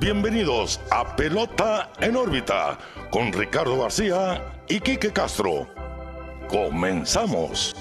[0.00, 2.78] bienvenidos a Pelota en órbita
[3.10, 5.68] con Ricardo García y Quique Castro.
[6.48, 7.76] Comenzamos.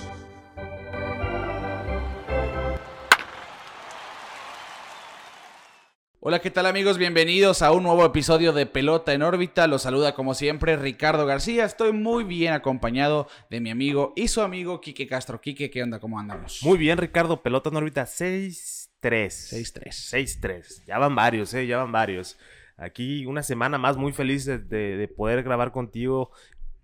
[6.20, 6.98] Hola, ¿qué tal amigos?
[6.98, 9.68] Bienvenidos a un nuevo episodio de Pelota en órbita.
[9.68, 11.64] Los saluda como siempre Ricardo García.
[11.64, 15.40] Estoy muy bien acompañado de mi amigo y su amigo Quique Castro.
[15.40, 16.00] Quique, ¿qué onda?
[16.00, 16.60] ¿Cómo andamos?
[16.64, 17.42] Muy bien, Ricardo.
[17.42, 18.79] Pelota en órbita 6-3.
[19.02, 19.92] 6-3.
[20.42, 20.84] 6-3.
[20.86, 21.66] Ya van varios, ¿eh?
[21.68, 22.38] Ya van varios.
[22.78, 26.32] Aquí una semana más muy feliz de, de- de poder grabar contigo.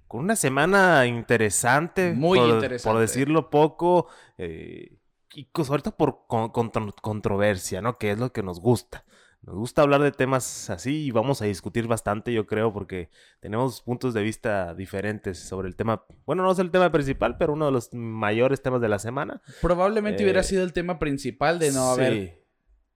[0.08, 2.13] Con una semana interesante.
[2.13, 2.91] Muy por- interesante.
[2.94, 4.08] Por decirlo poco.
[4.38, 4.98] eh,
[5.34, 7.98] y sobre todo por con- contro- controversia, ¿no?
[7.98, 9.03] Que es lo que nos gusta.
[9.45, 13.09] Nos gusta hablar de temas así y vamos a discutir bastante, yo creo, porque
[13.40, 16.03] tenemos puntos de vista diferentes sobre el tema.
[16.26, 19.44] Bueno, no es el tema principal, pero uno de los mayores temas de la semana.
[19.62, 22.31] Probablemente Eh, hubiera sido el tema principal de no haber Sí.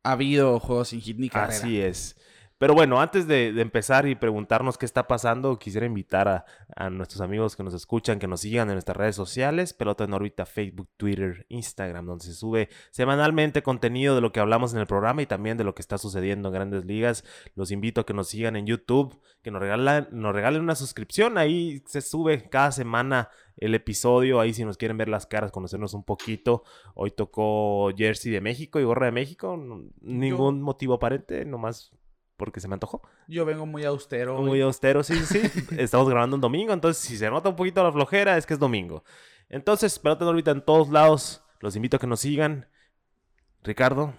[0.04, 1.54] habido juegos sin hit ni carrera.
[1.60, 2.16] Así es.
[2.60, 6.90] Pero bueno, antes de, de empezar y preguntarnos qué está pasando, quisiera invitar a, a
[6.90, 10.46] nuestros amigos que nos escuchan, que nos sigan en nuestras redes sociales, Pelota en órbita,
[10.46, 15.22] Facebook, Twitter, Instagram, donde se sube semanalmente contenido de lo que hablamos en el programa
[15.22, 17.24] y también de lo que está sucediendo en grandes ligas.
[17.56, 21.38] Los invito a que nos sigan en YouTube, que nos regalen, nos regalen una suscripción.
[21.38, 24.42] Ahí se sube cada semana el episodio.
[24.42, 26.64] Ahí si nos quieren ver las caras, conocernos un poquito.
[26.94, 29.58] Hoy tocó Jersey de México y gorra de México.
[30.02, 31.94] Ningún motivo aparente, nomás
[32.40, 33.04] porque se me antojó.
[33.28, 34.42] Yo vengo muy austero.
[34.42, 35.42] Muy austero, sí, sí.
[35.48, 35.66] sí.
[35.78, 38.60] Estamos grabando un domingo, entonces si se nota un poquito la flojera es que es
[38.60, 39.04] domingo.
[39.50, 41.44] Entonces, pelota en órbita en todos lados.
[41.60, 42.68] Los invito a que nos sigan.
[43.64, 44.14] Ricardo,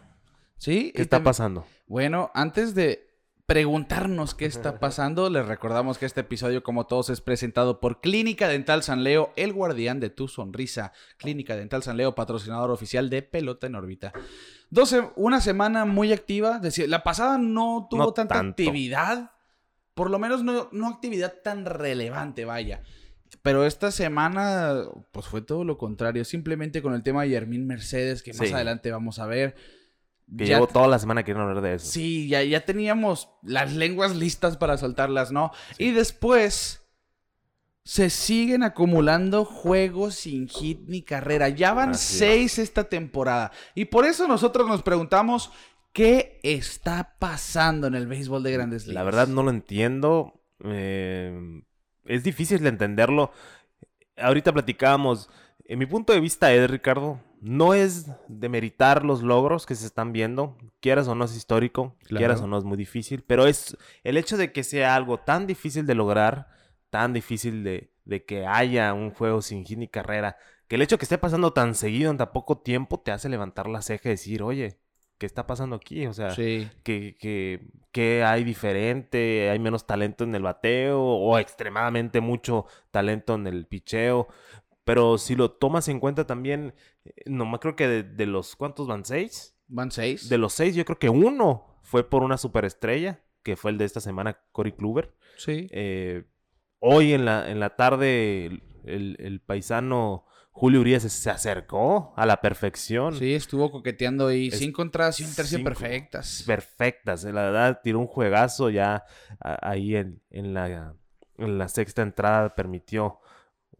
[0.58, 0.92] Sí.
[0.94, 1.66] ¿qué está también- pasando?
[1.86, 3.09] Bueno, antes de
[3.54, 8.46] preguntarnos qué está pasando, les recordamos que este episodio, como todos, es presentado por Clínica
[8.46, 10.92] Dental San Leo, el guardián de tu sonrisa.
[11.16, 14.12] Clínica Dental San Leo, patrocinador oficial de Pelota en órbita.
[15.16, 16.60] Una semana muy activa.
[16.86, 18.50] La pasada no tuvo No tanta tanto.
[18.62, 19.32] actividad.
[19.94, 22.82] Por lo menos no, no actividad tan relevante, vaya.
[23.42, 24.74] Pero esta semana,
[25.10, 26.25] pues fue todo lo contrario.
[26.25, 28.54] Simplemente con el tema de Yermín Mercedes, que más Sí.
[28.54, 29.56] adelante vamos a ver.
[30.36, 31.86] Que Ya llevo toda la semana queriendo hablar de eso.
[31.91, 35.50] Sí, ya, ya teníamos las lenguas listas para soltarlas, ¿no?
[35.78, 36.82] Y después
[37.84, 41.48] se siguen acumulando juegos sin hit ni carrera.
[41.48, 43.50] Ya van seis esta temporada.
[43.74, 45.50] Y por eso nosotros nos preguntamos
[45.92, 48.94] qué está pasando en el béisbol de grandes ligas.
[48.94, 50.40] La verdad no lo entiendo.
[50.64, 51.62] eh,
[52.04, 53.32] es difícil de entenderlo.
[54.16, 55.28] Ahorita platicábamos.
[55.70, 60.12] En mi punto de vista es, Ricardo, no es demeritar los logros que se están
[60.12, 60.56] viendo.
[60.81, 62.19] Quieras o no es histórico, Claro.
[62.19, 63.22] quieras o no es muy difícil.
[63.25, 66.48] Pero es el hecho de que sea algo tan difícil de lograr,
[66.91, 70.36] tan difícil de, de que haya un juego sin hit ni carrera,
[70.66, 73.28] que el hecho de que esté pasando tan seguido en tan poco tiempo te hace
[73.28, 74.81] levantar la ceja y decir, oye,
[75.19, 76.04] ¿qué está pasando aquí?
[76.08, 76.69] O sea, Sí.
[76.82, 77.60] que, que,
[77.92, 83.66] que hay diferente, hay menos talento en el bateo o extremadamente mucho talento en el
[83.66, 84.26] picheo.
[84.90, 86.74] Pero si lo tomas en cuenta también,
[87.04, 89.04] eh, no me creo que de, de los, ¿cuántos van?
[89.04, 89.54] ¿Seis?
[89.68, 90.28] Van seis.
[90.28, 93.84] De los seis, yo creo que uno fue por una superestrella, que fue el de
[93.84, 95.14] esta semana, Cory Kluber.
[95.36, 95.68] Sí.
[95.70, 96.24] Eh,
[96.80, 102.26] hoy en la, en la tarde, el, el- el paisano Julio Urias se acercó a
[102.26, 103.14] la perfección.
[103.16, 104.48] Sí, estuvo coqueteando ahí.
[104.48, 106.42] Es- cinco entradas y un tercio perfectas.
[106.44, 107.22] perfectas.
[107.22, 109.04] La verdad, tiró un juegazo ya
[109.38, 110.94] a- ahí en, en la,
[111.38, 112.56] en la sexta entrada.
[112.56, 113.20] Permitió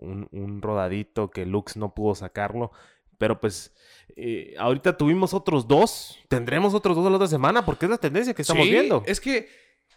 [0.01, 2.73] un, un rodadito que Lux no pudo sacarlo.
[3.19, 3.75] Pero pues,
[4.17, 6.19] eh, ahorita tuvimos otros dos.
[6.29, 9.03] Tendremos otros dos la otra semana porque es la tendencia que estamos Sí, viendo.
[9.07, 9.49] Es que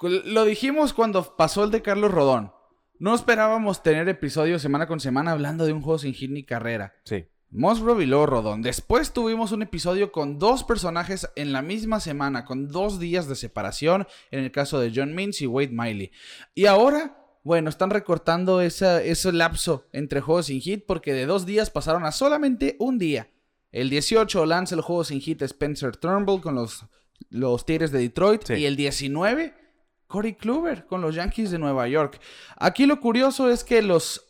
[0.01, 2.51] lo dijimos cuando pasó el de Carlos Rodón.
[2.99, 6.93] No esperábamos tener episodios semana con semana hablando de un juego sin hit ni carrera.
[7.05, 7.25] Sí.
[7.49, 8.61] Musgrove y luego Rodón.
[8.61, 13.35] Después tuvimos un episodio con dos personajes en la misma semana, con dos días de
[13.35, 16.11] separación, en el caso de John Means y Wade Miley.
[16.55, 21.45] Y ahora, bueno, están recortando esa- ese lapso entre juegos sin hit porque de dos
[21.45, 23.29] días pasaron a solamente un día.
[23.71, 26.85] El 18 lanza el juego sin hit Spencer Turnbull con los,
[27.29, 28.53] los Tigres de Detroit Sí.
[28.53, 29.53] y el 19
[30.07, 32.19] Corey Kluber con los Yankees de Nueva York.
[32.57, 34.27] Aquí lo curioso es que los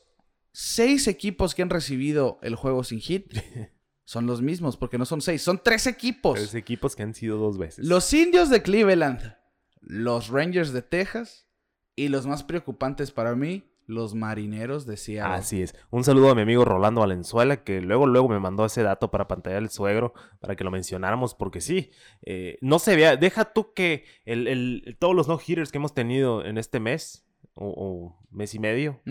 [0.54, 3.34] seis equipos que han recibido el juego sin hit
[4.06, 6.36] son los mismos, porque no son seis, son tres equipos.
[6.36, 7.86] Tres equipos que han sido dos veces.
[7.86, 9.36] Los indios de Cleveland,
[9.82, 11.48] los Rangers de Texas
[11.96, 15.36] y los más preocupantes para mí, los marineros de Seattle.
[15.36, 15.76] Así es.
[15.90, 19.28] Un saludo a mi amigo Rolando Valenzuela, que luego, luego me mandó ese dato para
[19.28, 21.92] pantalla el suegro, para que lo mencionáramos, porque sí,
[22.26, 26.46] eh, no se vea, deja tú que el, el- todos los no-hitters que hemos tenido
[26.46, 27.26] en este mes,
[27.56, 29.02] o, o mes y medio,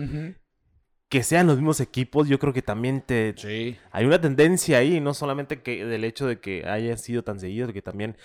[1.07, 3.35] que sean los mismos equipos, yo creo que también te...
[3.37, 3.77] Sí.
[3.91, 7.71] Hay una tendencia ahí, no solamente que del hecho de que haya sido tan seguido,
[7.71, 8.17] que también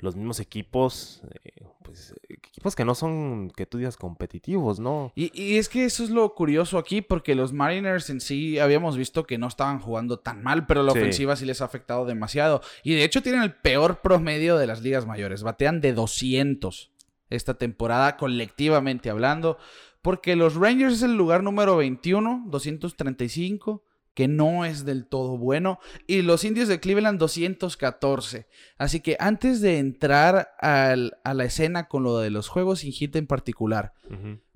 [0.00, 5.12] los mismos equipos, eh, pues equipos que no son, que tú digas, competitivos, ¿no?
[5.14, 8.96] Y, y es que eso es lo curioso aquí, porque los Mariners en sí habíamos
[8.96, 10.98] visto que no estaban jugando tan mal, pero la Sí.
[10.98, 12.60] ofensiva sí les ha afectado demasiado.
[12.82, 15.42] Y de hecho tienen el peor promedio de las ligas mayores.
[15.42, 16.90] Batean de 200
[17.30, 19.58] esta temporada, colectivamente hablando,
[20.02, 23.82] porque los Rangers es el lugar número 21, 235
[24.16, 25.78] que no es del todo bueno,
[26.08, 28.48] y los indios de Cleveland 214.
[28.78, 32.92] Así que antes de entrar al- a la escena con lo de los juegos sin
[32.92, 33.92] hit en particular.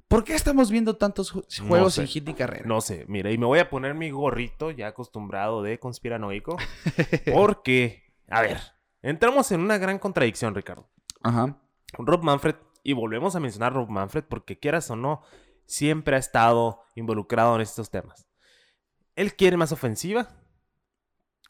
[0.09, 2.01] ¿Por qué estamos viendo tantos ju- No juegos sé.
[2.07, 2.65] sin hit y carrera?
[2.67, 6.56] No sé, mira, y me voy a poner mi gorrito ya acostumbrado de conspiranoico.
[7.33, 8.59] porque, a ver,
[9.03, 10.89] entramos en una gran contradicción, Ricardo.
[11.23, 11.61] Ajá.
[11.99, 15.23] Rob Manfred, y volvemos a mencionar a Rob Manfred porque quieras o no,
[15.67, 18.27] siempre ha estado involucrado en estos temas.
[19.20, 20.28] Él quiere más ofensiva.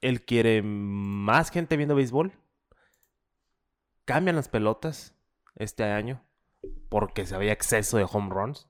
[0.00, 2.32] Él quiere más gente viendo béisbol.
[4.04, 5.14] Cambian las pelotas
[5.56, 6.24] este año
[6.88, 8.68] porque se había exceso de home runs.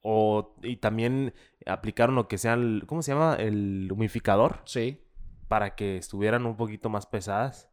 [0.00, 1.34] O, y también
[1.66, 3.34] aplicaron lo que sea, el- ¿cómo se llama?
[3.34, 5.04] El humificador Sí.
[5.48, 7.68] para que estuvieran un poquito más pesadas.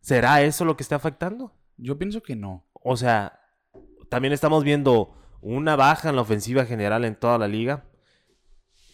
[0.00, 1.56] ¿Será eso lo que está afectando?
[1.76, 2.68] Yo pienso que no.
[2.74, 3.40] O sea,
[4.10, 7.84] también estamos viendo una baja en la ofensiva general en toda la liga,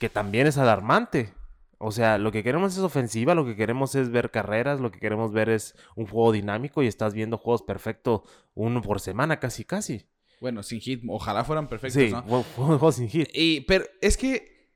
[0.05, 1.33] que también es alarmante.
[1.79, 4.99] O sea, lo que queremos es ofensiva, lo que queremos es ver carreras, lo que
[5.01, 8.21] queremos ver es un juego dinámico y estás viendo juegos perfectos
[8.55, 10.07] uno por semana, casi, casi.
[10.43, 11.03] Bueno, sin hit.
[11.09, 12.23] Ojalá fueran perfectos, sí, ¿no?
[12.27, 13.29] jue- juegos sin hit.
[13.33, 14.71] Y, pero es que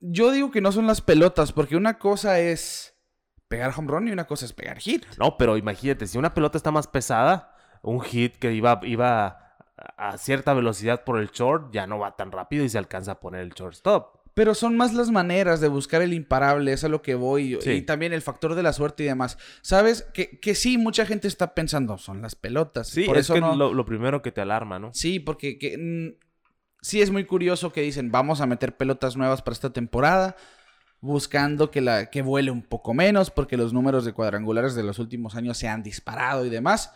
[0.00, 2.96] yo digo que no son las pelotas, porque una cosa es
[3.46, 5.04] pegar home run y una cosa es pegar hit.
[5.18, 9.44] No, pero imagínate, si una pelota está más pesada, un hit que iba, iba a
[9.96, 13.20] a cierta velocidad por el short, ya no va tan rápido y se alcanza a
[13.20, 14.23] poner el shortstop.
[14.34, 17.56] Pero son más las maneras de buscar el imparable, es a lo que voy.
[17.60, 17.70] Sí.
[17.70, 19.38] Y también el factor de la suerte y demás.
[19.62, 20.02] ¿Sabes?
[20.12, 22.88] Que, que sí, mucha gente está pensando, son las pelotas.
[22.88, 23.54] Sí, Por es eso que no...
[23.54, 24.92] lo, lo primero que te alarma, ¿no?
[24.92, 26.24] Sí, porque que, mm,
[26.84, 30.36] sí es muy curioso que dicen, vamos a meter pelotas nuevas para esta temporada,
[31.00, 34.98] buscando que, la, que vuele un poco menos, porque los números de cuadrangulares de los
[34.98, 36.92] últimos años se han disparado y demás.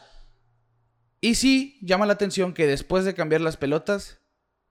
[1.21, 4.21] Y sí, llama la atención que después de cambiar las pelotas,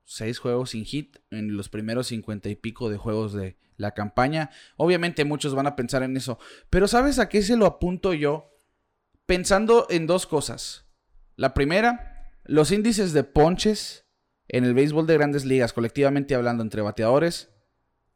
[0.07, 4.49] seis juegos sin hit en los primeros cincuenta y pico de juegos de la campaña.
[4.77, 6.39] Obviamente muchos van a pensar en eso,
[6.69, 8.49] pero ¿sabes a qué se lo apunto yo?
[9.25, 10.85] Pensando en dos cosas.
[11.35, 14.05] La primera, los índices de ponches
[14.47, 17.49] en el béisbol de grandes ligas, colectivamente hablando entre bateadores,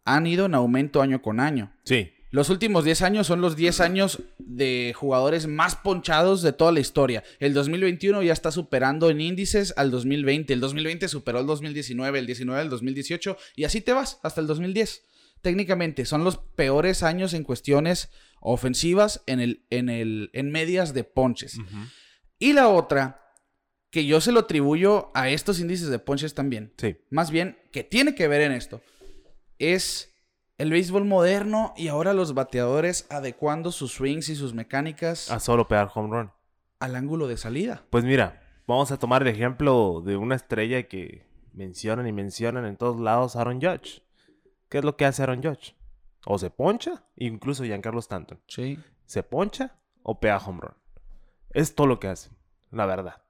[0.06, 1.76] han ido en aumento año con año.
[1.84, 2.14] Sí.
[2.32, 6.80] Los últimos 10 años son los 10 años de jugadores más ponchados de toda la
[6.80, 7.24] historia.
[7.40, 10.54] El 2021 ya está superando en índices al 2020.
[10.54, 14.48] El 2020 superó el 2019, el 19 el 2018 y así te vas hasta el
[14.48, 15.04] 2010.
[15.42, 21.04] Técnicamente son los peores años en cuestiones ofensivas en, el, en, el, en medias de
[21.04, 21.58] ponches.
[22.40, 23.22] Y la otra,
[23.90, 26.96] que yo se lo atribuyo a estos índices de ponches también, Sí.
[27.10, 28.82] más bien que tiene que ver en esto,
[29.60, 30.11] es
[30.62, 35.68] el béisbol moderno y ahora los bateadores adecuando sus swings y sus mecánicas A solo
[35.68, 36.32] pegar home run.
[36.80, 37.84] al ángulo de salida.
[37.90, 42.78] Pues mira, vamos a tomar el ejemplo de una estrella que mencionan y mencionan en
[42.78, 44.04] todos lados, Aaron Judge.
[44.70, 45.76] ¿Qué es lo que hace Aaron Judge?
[46.26, 48.40] O se poncha, incluso Giancarlo Stanton.
[48.48, 48.78] Sí.
[49.06, 50.76] ¿Se poncha o pega home run?
[51.50, 52.38] Es todo lo que hacen,
[52.70, 53.24] la verdad.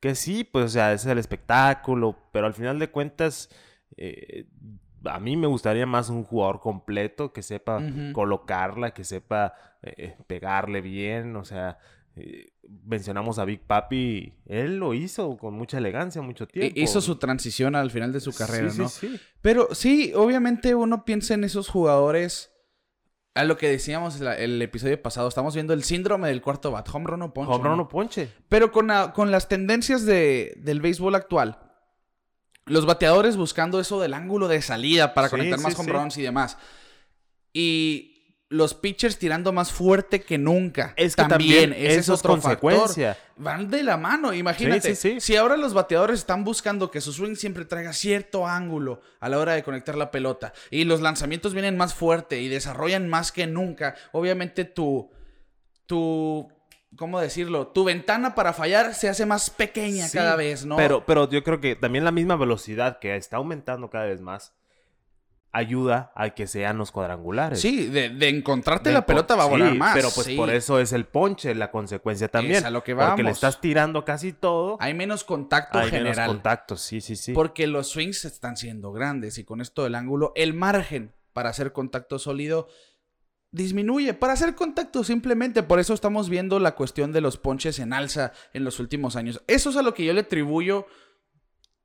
[0.00, 3.48] Que sí, pues, o sea, es el espectáculo, pero al final de cuentas,
[3.96, 4.46] eh,
[5.04, 7.82] a mí me gustaría más un jugador completo que sepa
[8.12, 11.78] colocarla, que sepa eh, pegarle bien, o sea,
[12.16, 12.52] eh,
[12.84, 16.78] mencionamos a Big Papi, él lo hizo con mucha elegancia mucho tiempo.
[16.80, 18.88] Hizo su transición al final de su carrera, Sí, ¿no?
[18.88, 19.20] Sí, sí.
[19.42, 22.50] Pero sí, obviamente uno piensa en esos jugadores.
[23.36, 26.88] A lo que decíamos la- el episodio pasado, estamos viendo el síndrome del cuarto bat,
[26.92, 27.52] home run o ponche.
[27.52, 28.28] Home run o ponche.
[28.48, 31.58] Pero con, la- con las tendencias de- del béisbol actual,
[32.66, 36.16] los bateadores buscando eso del ángulo de salida para Sí, conectar más sí, home runs
[36.18, 36.56] y demás.
[37.52, 38.10] Y
[38.48, 40.94] los pitchers tirando más fuerte que nunca.
[40.96, 42.72] Es que también, ese eso es otro factor.
[42.72, 43.18] consecuencia.
[43.36, 44.94] Van de la mano, imagínate.
[44.94, 45.20] Sí, sí, sí.
[45.20, 49.38] Si ahora los bateadores están buscando que su swing siempre traiga cierto ángulo a la
[49.38, 53.46] hora de conectar la pelota y los lanzamientos vienen más fuerte y desarrollan más que
[53.46, 55.10] nunca, obviamente tu
[55.86, 56.48] tu
[56.96, 57.68] ¿cómo decirlo?
[57.68, 60.76] Tu ventana para fallar se hace más pequeña Sí, cada vez, ¿no?
[60.76, 64.54] Pero, pero yo creo que también la misma velocidad que está aumentando cada vez más
[65.52, 67.60] ayuda a que sean los cuadrangulares.
[67.60, 69.94] sí, de, de encontrarte De la pelota va a volar sí, más.
[69.94, 70.36] Pero pues sí.
[70.36, 72.56] por eso es el ponche, la consecuencia también.
[72.56, 73.36] Es a lo que Porque le vamos.
[73.36, 74.76] estás tirando casi todo.
[74.80, 76.16] hay menos contacto hay general.
[76.16, 77.32] menos contactos, sí, sí, sí.
[77.32, 81.72] Porque los swings están siendo grandes y con esto del ángulo, el margen para hacer
[81.72, 82.66] contacto sólido
[83.54, 85.62] disminuye para hacer contacto simplemente.
[85.62, 89.42] Por eso estamos viendo la cuestión de los ponches en alza en los últimos años.
[89.46, 90.86] Eso es a lo que yo le atribuyo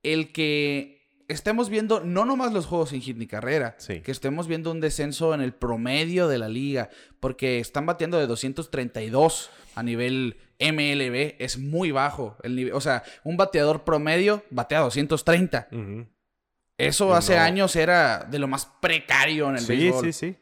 [0.04, 4.02] el que estemos viendo no nomás los juegos sin hit ni carrera, Sí.
[4.02, 8.26] que estemos viendo un descenso en el promedio de la liga, porque están batiendo de
[8.26, 14.80] 232 a nivel MLB, es muy bajo el nivel, o sea, un bateador promedio batea
[14.80, 15.68] 230.
[15.72, 16.08] Ujú.
[16.80, 17.42] Eso hace no.
[17.42, 20.06] años era de lo más precario en el Sí, béisbol.
[20.06, 20.36] sí, sí.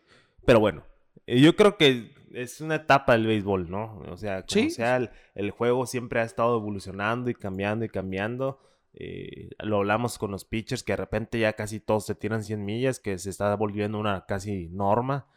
[0.46, 0.84] Pero bueno,
[1.27, 4.00] yo creo que es una etapa del béisbol, ¿no?
[4.10, 4.69] O sea, como Sí.
[4.69, 8.60] sea, el, el juego siempre ha estado evolucionando y cambiando y cambiando.
[8.93, 12.63] Eh, lo hablamos con los pitchers que de repente ya casi todos se tiran 100
[12.65, 15.27] millas, que se está volviendo una casi norma.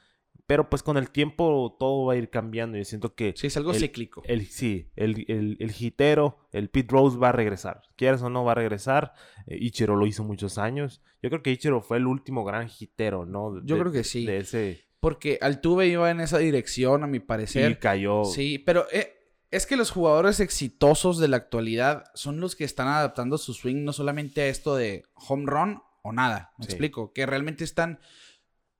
[0.46, 2.76] Pero pues con el tiempo todo va a ir cambiando.
[2.76, 4.22] Yo siento que Sí, es algo El- cíclico.
[4.24, 7.82] el, sí, el, el, el hitero, el Pete Rose va a regresar.
[7.96, 9.12] Quieras o no, va a regresar.
[9.46, 11.02] Eh, Ichiro lo hizo muchos años.
[11.22, 13.64] Yo creo que Ichiro fue el último gran hitero, ¿no?
[13.64, 14.26] Yo creo que sí.
[14.26, 14.80] De ese.
[15.00, 17.78] Porque Altuve iba en esa dirección, a mi Y parecer.
[17.78, 18.24] cayó.
[18.24, 19.14] Sí, pero eh,
[19.50, 23.82] es que los jugadores exitosos de la actualidad son los que están adaptando su swing
[23.84, 26.52] no solamente a esto de home run o nada.
[26.58, 26.72] Me Sí.
[26.72, 27.12] explico.
[27.12, 27.98] Que realmente están.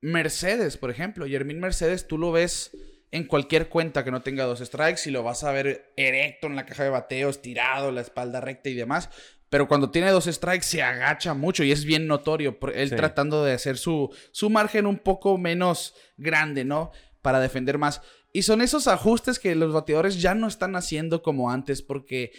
[0.01, 1.27] Mercedes, por ejemplo.
[1.27, 2.71] Yermín Mercedes, tú lo ves
[3.11, 6.55] en cualquier cuenta que no tenga dos strikes y lo vas a ver erecto en
[6.55, 9.09] la caja de bateo, estirado, la espalda recta y demás.
[9.51, 12.57] Pero cuando tiene dos strikes se agacha mucho y es bien notorio.
[12.73, 12.95] Él Sí.
[12.95, 16.91] tratando de hacer su, su margen un poco menos grande, ¿no?
[17.21, 18.01] Para defender más.
[18.33, 22.31] Y son esos ajustes que los bateadores ya no están haciendo como antes porque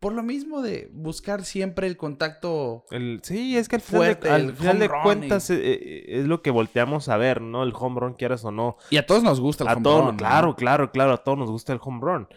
[0.00, 4.28] por lo mismo de buscar siempre el contacto El- sí, es que al final, Fuerte,
[4.28, 7.62] de, al final cuentas eh, eh, es lo que volteamos a ver, ¿no?
[7.62, 8.76] El home run, quieras o no.
[8.90, 10.16] y a todos nos gusta el a home todos, run, ¿no?
[10.16, 12.28] claro, claro, claro, a todos nos gusta el home run.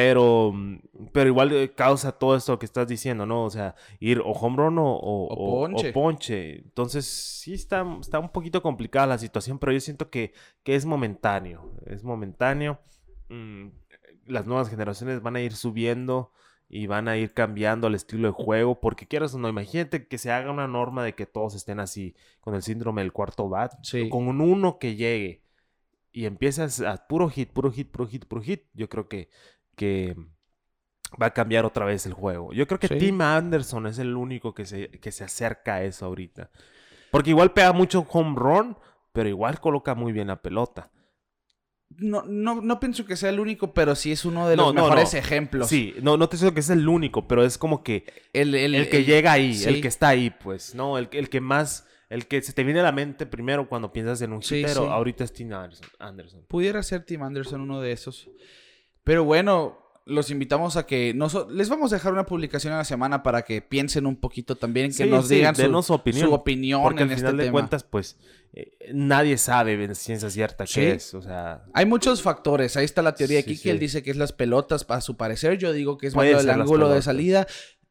[0.00, 0.78] Pero, mm,
[1.12, 3.42] pero igual eh, causa todo esto que estás diciendo, ¿no?
[3.44, 5.92] O sea, ir o home run o, o- O ponche.
[5.92, 6.58] ponche.
[6.60, 10.86] Entonces, sí está, está un poquito complicada la situación, pero yo siento que, que es
[10.86, 11.72] momentáneo.
[11.84, 12.78] Es momentáneo.
[13.28, 13.70] Mm,
[14.26, 16.30] las nuevas generaciones van a ir subiendo
[16.68, 20.18] y van a ir cambiando el estilo de juego, porque quieras o no, imagínate que
[20.18, 23.72] se haga una norma de que todos estén así, con el síndrome del cuarto bat,
[23.82, 24.08] Sí.
[24.10, 25.42] con un uno que llegue
[26.12, 29.28] y empiezas a puro hit, puro hit, puro hit, puro hit, yo creo que,
[29.78, 30.14] que
[31.20, 32.52] va a cambiar otra vez el juego.
[32.52, 32.98] Yo creo que Sí.
[32.98, 36.50] Tim Anderson es el único que se, que se acerca a eso ahorita.
[37.10, 38.76] Porque igual pega mucho home run,
[39.14, 40.90] pero igual coloca muy bien la pelota.
[41.96, 44.82] No, no, no pienso que sea el único, pero sí es uno de los no,
[44.82, 45.18] mejores no.
[45.18, 45.68] ejemplos.
[45.68, 48.04] Sí, no, no te digo que es el único, pero es como que
[48.34, 49.66] El, el- el que el- llega ahí, sí.
[49.66, 50.98] el que está ahí, pues, ¿no?
[50.98, 54.20] El, el que más, el que se te viene a la mente primero cuando piensas
[54.20, 54.88] en un Sí, hitero, sí.
[54.90, 55.88] ahorita es Tim Anderson.
[55.98, 56.44] Anderson.
[56.46, 58.28] Pudiera ser Tim Anderson uno de esos.
[59.08, 62.84] Pero bueno, los invitamos a que nos, les vamos a dejar una publicación a la
[62.84, 66.28] semana para que piensen un poquito también, que Sí, nos sí, digan su, opinión.
[66.28, 67.52] su opinión Porque en al este final de tema.
[67.52, 68.18] cuentas, pues,
[68.52, 70.74] eh, nadie sabe en ciencia cierta Sí.
[70.80, 71.14] qué es.
[71.14, 72.76] O sea, Hay muchos factores.
[72.76, 73.56] Ahí está la teoría Kiki.
[73.56, 73.70] sí.
[73.70, 75.56] Él dice que es las pelotas, a su parecer.
[75.56, 77.46] Yo digo que es más el ángulo de salida.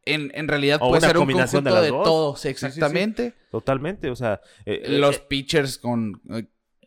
[0.06, 2.04] En, en realidad O puede ser un de conjunto de, dos.
[2.04, 3.34] todos, exactamente.
[3.50, 4.12] totalmente.
[4.12, 6.22] O sea, eh, Los eh, pitchers con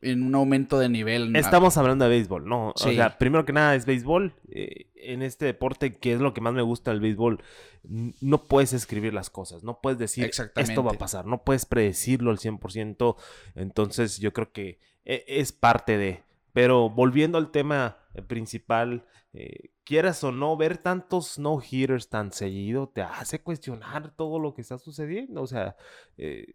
[0.02, 1.35] en un aumento de nivel.
[1.37, 2.73] estamos hablando de béisbol, ¿no?
[2.76, 2.88] Sí.
[2.88, 4.35] O sea, primero que nada es béisbol.
[4.49, 7.42] eh, en este deporte, que es lo que más me gusta del béisbol,
[7.83, 9.64] no puedes escribir las cosas.
[9.64, 11.26] No puedes decir, esto va a pasar.
[11.26, 13.16] No puedes predecirlo al 100%.
[13.54, 16.23] Entonces, yo creo que eh, es parte de...
[16.52, 22.88] Pero volviendo al tema eh, principal, eh, quieras o no, ver tantos no-hitters tan seguido
[22.88, 25.42] te hace cuestionar todo lo que está sucediendo.
[25.42, 25.76] O sea,
[26.16, 26.54] eh,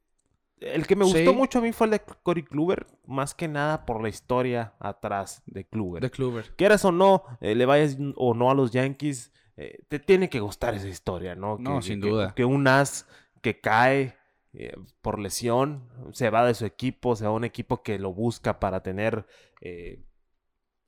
[0.61, 1.35] el que me gustó Sí.
[1.35, 5.43] mucho a mí fue el de Cory Kluber, más que nada por la historia atrás
[5.45, 6.01] de Kluber.
[6.01, 6.55] de Kluber.
[6.55, 10.39] Quieras o no, eh, le vayas o no a los Yankees, eh, te tiene que
[10.39, 11.57] gustar esa historia, ¿no?
[11.57, 12.33] No, Que- sin que- duda.
[12.35, 13.07] Que un as
[13.41, 14.15] que cae
[14.57, 18.13] eh, por lesión, se va de su equipo, se va a un equipo que lo
[18.13, 19.25] busca para tener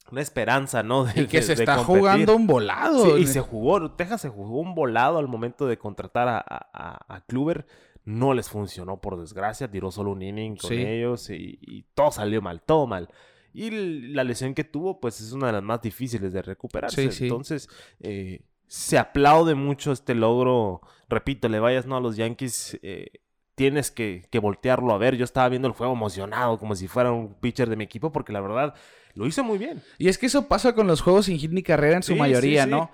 [0.09, 1.03] una esperanza, ¿no?
[1.03, 3.17] De, Y que de- se está jugando un volado.
[3.17, 7.13] Sí, y se jugó, Texas se jugó un volado al momento de contratar a, a-
[7.15, 7.67] a Kluber.
[8.07, 9.69] No les funcionó, por desgracia.
[9.69, 10.75] Tiró solo un inning con Sí.
[10.77, 13.09] ellos y, y todo salió mal, todo mal.
[13.53, 13.69] Y
[14.13, 17.03] la lesión que tuvo, pues es una de las más difíciles de recuperarse.
[17.03, 17.23] Sí, sí.
[17.25, 17.67] Entonces,
[17.99, 20.79] eh, se aplaude mucho este logro.
[21.09, 23.07] Repito, le vayas no a los Yankees, eh,
[23.55, 25.17] tienes que, que voltearlo a ver.
[25.17, 28.31] Yo estaba viendo el juego emocionado, como si fuera un pitcher de mi equipo, porque
[28.31, 28.73] la verdad
[29.15, 29.81] lo hizo muy bien.
[29.97, 32.19] Y es que eso pasa con los juegos sin hit ni carrera en su Sí,
[32.19, 32.65] mayoría.
[32.67, 32.89] ¿no?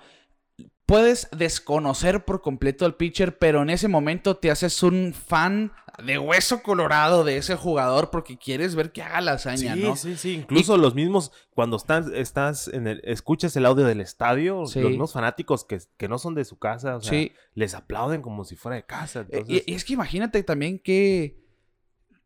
[0.86, 5.72] Puedes desconocer por completo al pitcher, pero en ese momento te haces un fan
[6.04, 9.96] de hueso colorado de ese jugador porque quieres ver que haga la hazaña, Sí, ¿no?
[9.96, 10.32] sí, sí.
[10.34, 14.80] Incluso los mismos, cuando estás, estás en el, escuchas el audio del estadio, Sí.
[14.80, 17.32] los mismos fanáticos que, que no son de su casa, o sea, Sí.
[17.54, 19.20] les aplauden como si fuera de casa.
[19.20, 21.43] Eh, Entonces, Y, y es que imagínate también que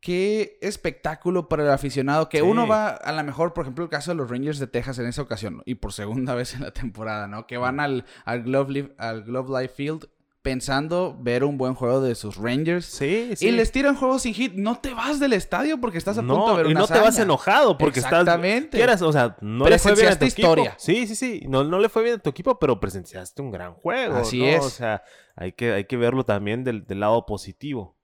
[0.00, 2.28] qué espectáculo para el aficionado.
[2.28, 2.43] Que Sí.
[2.43, 5.07] uno va, a lo mejor, por ejemplo, el caso de los Rangers de Texas en
[5.07, 7.47] esa ocasión, y por segunda vez en la temporada, ¿no?
[7.47, 10.09] Que van al, al, Glove, Life, al Glove Life Field
[10.40, 12.87] pensando ver un buen juego de sus Rangers.
[12.87, 13.49] Sí, sí.
[13.49, 14.55] Y les tiran juegos sin hit.
[14.55, 16.87] No te vas del estadio porque estás a no, punto de ver y una no
[16.87, 18.64] te vas enojado porque Exactamente.
[18.67, 20.49] estás quieras, o sea, no le fue bien a tu Presenciaste equipo.
[20.49, 20.75] historia.
[20.78, 23.75] Sí, sí, sí, no, no le fue bien a tu equipo, pero presenciaste un gran
[23.75, 24.47] juego, Así ¿no?
[24.47, 24.64] es.
[24.64, 25.02] O sea,
[25.37, 27.98] hay que, hay que verlo también del, del lado positivo.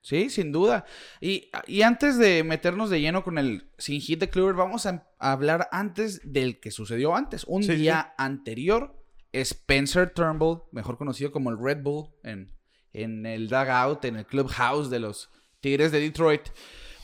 [0.00, 0.84] Sí, sin duda.
[1.20, 5.06] Y, y antes de meternos de lleno con el sin hit de Kluber, vamos a,
[5.18, 7.44] a hablar antes del que sucedió antes.
[7.44, 8.96] Un Sí, sí, día anterior,
[9.32, 12.54] Spencer Turnbull, mejor conocido como el Red Bull en,
[12.92, 16.42] en el dugout, en el clubhouse de los Tigres de Detroit,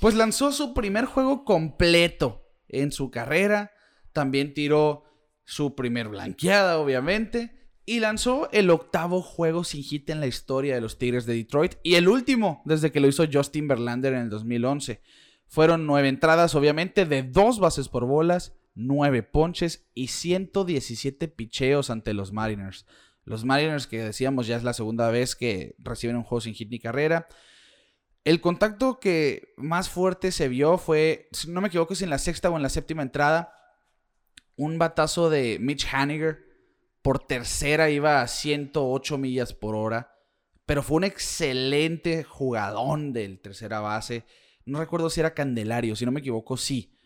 [0.00, 3.72] pues lanzó su primer juego completo en su carrera.
[4.12, 5.04] También tiró
[5.44, 7.63] su primer blanqueada, obviamente.
[7.86, 11.74] Y lanzó el octavo juego sin hit en la historia de los Tigres de Detroit.
[11.82, 15.02] Y el último desde que lo hizo Justin Verlander en el 2011.
[15.46, 22.14] Fueron nueve entradas, obviamente, de dos bases por bolas, nueve ponches y 117 picheos ante
[22.14, 22.86] los Mariners.
[23.24, 26.70] Los Mariners, que decíamos ya es la segunda vez que reciben un juego sin hit
[26.70, 27.28] ni carrera.
[28.24, 32.18] El contacto que más fuerte se vio fue, si no me equivoco, es en la
[32.18, 33.52] sexta o en la séptima entrada.
[34.56, 36.43] Un batazo de Mitch Haniger
[37.04, 40.16] por tercera iba a 108 millas por hora.
[40.64, 44.24] Pero fue un excelente jugadón del tercera base.
[44.64, 46.98] No recuerdo si era Candelario, si no me equivoco, sí.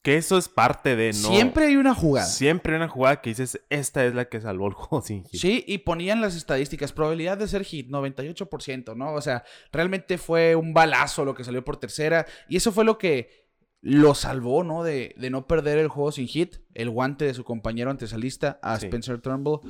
[0.00, 1.28] Que eso es parte de, ¿no?
[1.28, 2.26] Siempre hay una jugada.
[2.26, 5.38] Siempre hay una jugada que dices, esta es la que salvó el juego sin hit.
[5.38, 9.12] Sí, y ponían las estadísticas, probabilidad de ser hit, 98%, ¿no?
[9.12, 12.96] O sea, realmente fue un balazo lo que salió por tercera, y eso fue lo
[12.96, 13.43] que
[13.86, 14.82] lo salvó, ¿no?
[14.82, 18.78] De, de no perder el juego sin hit, el guante de su compañero antesalista a
[18.80, 18.86] Sí.
[18.86, 19.60] Spencer Turnbull.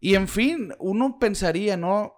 [0.00, 2.14] Y en fin, uno pensaría, ¿no?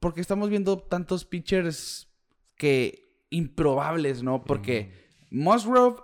[0.00, 2.08] Porque estamos viendo tantos pitchers
[2.56, 4.44] que improbables, ¿no?
[4.44, 4.92] Porque
[5.30, 5.96] Musgrove,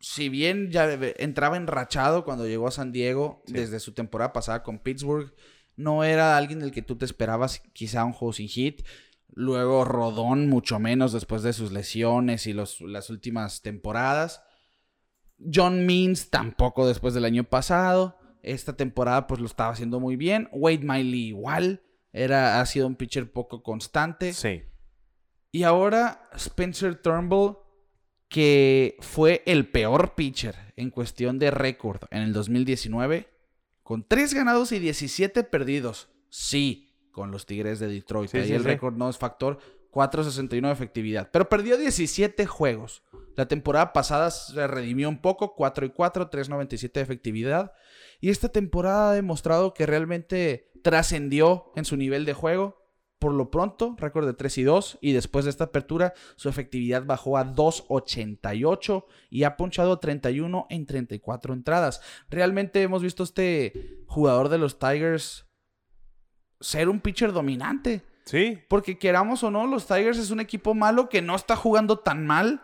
[0.00, 3.52] si bien ya entraba enrachado cuando llegó a San Diego Sí.
[3.52, 5.32] desde su temporada pasada con Pittsburgh,
[5.76, 8.82] no era alguien del que tú te esperabas quizá un juego sin hit.
[9.34, 14.42] Luego Rodón, mucho menos después de sus lesiones y los, las últimas temporadas.
[15.38, 18.18] John Means tampoco después del año pasado.
[18.42, 20.48] Esta temporada pues lo estaba haciendo muy bien.
[20.52, 21.82] Wade Miley igual.
[22.12, 24.32] Era, ha sido un pitcher poco constante.
[24.32, 24.62] Sí.
[25.52, 27.58] Y ahora Spencer Turnbull,
[28.28, 33.28] que fue el peor pitcher en cuestión de récord en el 2019,
[33.82, 36.08] con 3 ganados y 17 perdidos.
[36.28, 36.85] Sí,
[37.16, 38.30] con los Tigres de Detroit.
[38.30, 38.68] Sí, Ahí sí, el sí.
[38.68, 39.58] récord no es factor.
[39.90, 41.30] 4.61 de efectividad.
[41.32, 43.02] Pero perdió 17 juegos.
[43.36, 45.54] La temporada pasada se redimió un poco.
[45.54, 47.72] 4 y 4, 3.97 de efectividad.
[48.20, 52.84] Y esta temporada ha demostrado que realmente trascendió en su nivel de juego.
[53.18, 54.98] Por lo pronto, récord de 3 y 2.
[55.00, 60.84] Y después de esta apertura, su efectividad bajó a 2.88 y ha ponchado 31 en
[60.84, 62.02] 34 entradas.
[62.28, 65.45] Realmente hemos visto este jugador de los Tigers
[66.60, 68.02] ser un pitcher dominante.
[68.24, 68.58] Sí.
[68.68, 72.26] Porque queramos o no, los Tigers es un equipo malo que no está jugando tan
[72.26, 72.62] mal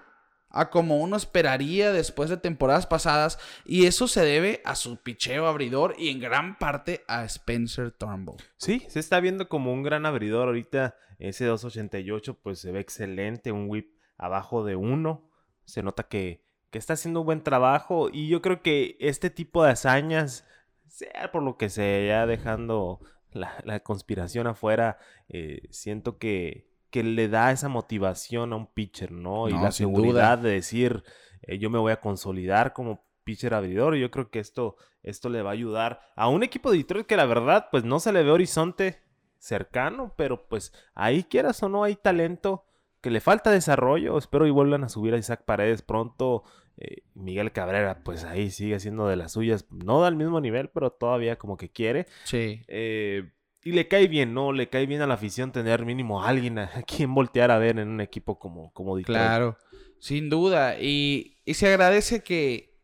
[0.52, 3.38] a como uno esperaría después de temporadas pasadas.
[3.64, 8.36] Y eso se debe a su picheo abridor y en gran parte a Spencer Turnbull.
[8.56, 10.96] Sí, se está viendo como un gran abridor ahorita.
[11.18, 15.30] Ese 288 pues se ve excelente, un whip abajo de uno.
[15.64, 19.64] Se nota que, que está haciendo un buen trabajo y yo creo que este tipo
[19.64, 20.44] de hazañas,
[20.88, 23.00] sea por lo que sea, dejando
[23.32, 29.12] la, la conspiración afuera, eh, siento que, que le da esa motivación a un pitcher,
[29.12, 29.48] ¿no?
[29.48, 30.48] Y No, la seguridad duda.
[30.48, 31.02] de decir,
[31.42, 33.96] eh, yo me voy a consolidar como pitcher abridor.
[33.96, 37.06] Y yo creo que esto, esto le va a ayudar a un equipo de Detroit
[37.06, 39.00] que la verdad, pues no se le ve horizonte
[39.38, 42.64] cercano, pero pues ahí quieras o no hay talento
[43.00, 44.16] que le falta desarrollo.
[44.18, 46.44] Espero y vuelvan a subir a Isaac Paredes pronto.
[46.78, 49.66] Eh, Miguel Cabrera, pues ahí sigue siendo de las suyas.
[49.70, 52.06] No da al mismo nivel, pero todavía como que quiere.
[52.24, 52.62] Sí.
[52.68, 53.30] Eh,
[53.64, 54.52] y le cae bien, ¿no?
[54.52, 57.78] Le cae bien a la afición tener mínimo a alguien a quien voltear a ver
[57.78, 59.16] en un equipo como, como Detroit.
[59.18, 59.58] Claro,
[59.98, 60.78] sin duda.
[60.80, 62.74] Y, y se agradece que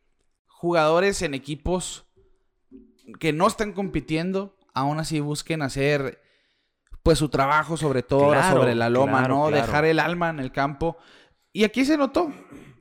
[0.47, 2.05] jugadores en equipos
[3.19, 6.21] que no están compitiendo, aún así busquen hacer
[7.01, 9.47] pues su trabajo, sobre todo Claro, sobre la loma, claro, ¿no?
[9.47, 9.65] claro.
[9.65, 10.97] Dejar el alma en el campo.
[11.51, 12.31] Y aquí se notó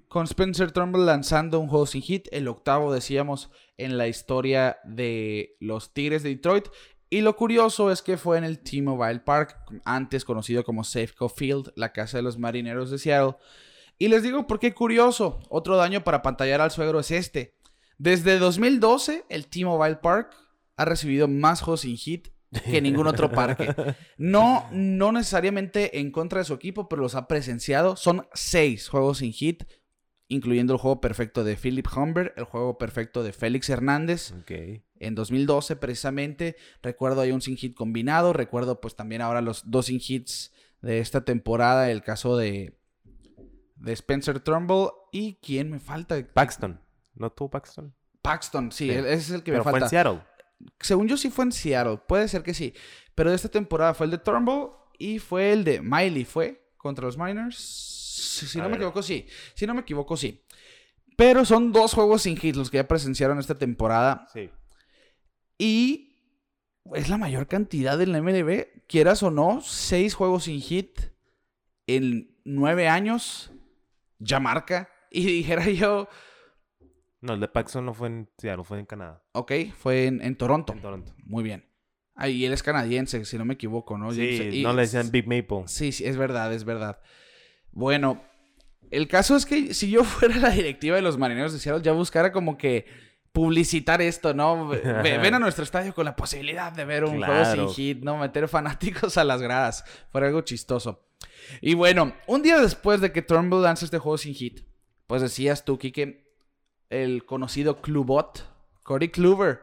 [0.09, 5.57] con Spencer Turnbull lanzando un juego sin hit, el octavo, decíamos, en la historia de
[5.61, 6.68] los Tigres de Detroit.
[7.11, 11.73] Y lo curioso es que fue en el T-Mobile Park, antes conocido como Safeco Field,
[11.77, 13.37] la casa de los marineros de Seattle.
[13.99, 15.40] Y les digo por qué curioso.
[15.49, 17.55] Otro daño para pantallar al suegro es este.
[17.99, 20.37] Desde 2012, el T-Mobile Park
[20.77, 22.29] ha recibido más juegos sin hit
[22.64, 23.75] que ningún otro parque.
[24.16, 27.97] No, no necesariamente en contra de su equipo, pero los ha presenciado.
[27.97, 29.64] Son seis juegos sin hit,
[30.29, 34.33] incluyendo el juego perfecto de Philip Humber, el juego perfecto de Félix Hernández.
[34.41, 34.53] Ok.
[35.01, 38.33] En 2012, precisamente, recuerdo hay un sin hit combinado.
[38.33, 41.91] Recuerdo, pues también ahora los dos sin hits de esta temporada.
[41.91, 42.79] El caso de,
[43.77, 44.91] de Spencer Trumbull.
[45.12, 46.17] ¿Y quién me falta?
[46.35, 46.81] Paxton.
[47.14, 47.95] ¿No tuvo Paxton?
[48.23, 48.91] Paxton, sí, Sí.
[48.91, 49.87] ese es el que Pero me fue falta.
[49.87, 50.21] en Seattle.
[50.81, 52.75] Según yo sí fue en Seattle, puede ser que sí.
[53.14, 56.69] Pero de esta temporada fue el de Turnbull y fue el de Miley, ¿fue?
[56.77, 57.97] Contra los Miners.
[58.18, 59.26] Si, A no me equivoco, sí.
[59.54, 60.44] Si no me equivoco, sí.
[61.16, 64.26] Pero son dos juegos sin hits los que ya presenciaron esta temporada.
[64.33, 64.50] Sí.
[65.59, 66.16] Y
[66.94, 68.85] es la mayor cantidad la MLB.
[68.87, 70.98] Quieras o no, seis juegos sin hit
[71.87, 73.50] en nueve años.
[74.18, 74.88] Ya marca.
[75.11, 76.09] Y dijera yo,
[77.20, 79.22] No, el de Paxton no fue en Seattle, fue en Canadá.
[79.33, 80.72] ok, fue en, en Toronto.
[80.72, 81.14] En Toronto.
[81.24, 81.64] Muy bien.
[82.14, 84.12] Ah, y él es canadiense, si no me equivoco, ¿no?
[84.12, 85.68] Sí, y- no le decían Big Maple.
[85.68, 87.00] Sí, sí, es verdad, es verdad.
[87.79, 88.23] Bueno,
[88.91, 91.93] el caso es que si yo fuera la directiva de los marineros de Seattle, ya
[91.93, 92.87] buscara como que
[93.33, 94.67] publicitar esto, ¿no?
[94.69, 98.03] Ve- ve- Ven a nuestro estadio con la posibilidad de ver un juego sin hit,
[98.03, 98.17] ¿no?
[98.17, 99.85] Meter fanáticos a las gradas.
[100.11, 101.05] Fuera algo chistoso.
[101.61, 104.62] Y bueno, un día después de que Turnbull lanza este juego sin hit,
[105.07, 106.27] pues decías tú, Kike,
[106.91, 108.45] el conocido Clubot,
[108.83, 109.61] Corey Kluber,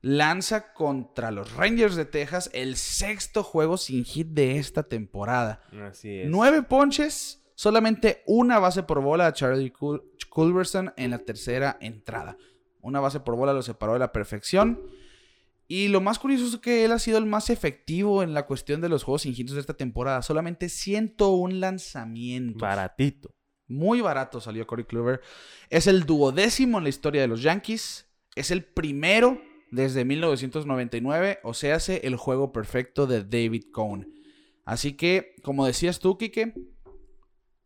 [0.00, 5.62] lanza contra los Rangers de Texas el sexto juego sin hit de esta temporada.
[5.82, 6.28] Así es.
[6.30, 12.38] Nueve ponches, solamente una base por bola a Charlie Cul- Culberson en la tercera entrada.
[12.80, 14.80] Una base por bola lo separó de la perfección.
[15.68, 18.80] Y lo más curioso es que él ha sido el más efectivo en la cuestión
[18.80, 20.22] de los juegos sin de esta temporada.
[20.22, 22.62] Solamente 101 lanzamientos.
[22.62, 23.28] Baratito.
[23.68, 25.20] Muy barato salió Corey Kluber.
[25.68, 28.08] Es el duodécimo en la historia de los Yankees.
[28.36, 29.38] Es el primero
[29.70, 31.40] desde 1999.
[31.42, 34.08] O sea, hace el juego perfecto de David Cohn.
[34.64, 36.54] Así que, como decías tú, Kike,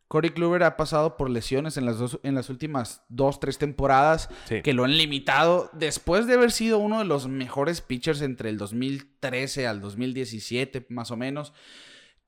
[0.08, 4.28] Corey Kluber ha pasado por lesiones en las, dos, en las últimas dos, tres temporadas
[4.46, 4.62] Sí.
[4.62, 8.58] que lo han limitado después de haber sido uno de los mejores pitchers entre el
[8.58, 11.52] 2013 al 2017, más o menos,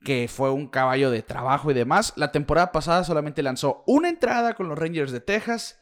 [0.04, 2.12] que fue un caballo de trabajo y demás.
[2.16, 5.80] La temporada pasada solamente lanzó una entrada con los Rangers de Texas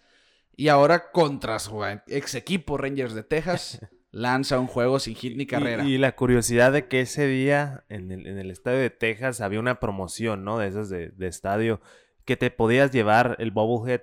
[0.57, 3.81] y ahora contra su ex equipo Rangers de Texas
[4.15, 5.85] lanza un juego sin hit ni carrera.
[5.85, 9.41] Y, y la curiosidad de que ese día en el, en el estadio de Texas
[9.41, 10.59] había una promoción, ¿no?
[10.59, 11.81] De esas de, de estadio,
[12.25, 14.03] que te podías llevar el bobblehead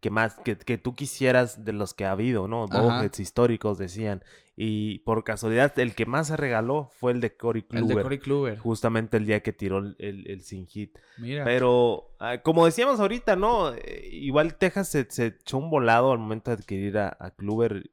[0.00, 2.66] que más, que, que tú quisieras de los que ha habido, ¿no?
[2.66, 4.24] Bobbleheads históricos, decían.
[4.56, 8.02] Y por casualidad, el que más se regaló fue el de Corey el de Kluber.
[8.02, 8.58] Corey Kluber.
[8.58, 10.98] Justamente el día que tiró el, el- el sin hit.
[11.18, 11.44] Mira.
[11.44, 13.72] Pero, ah, como decíamos ahorita, ¿no?
[13.72, 17.90] Eh, igual Texas se, se echó un volado al momento de adquirir a, a Kluber.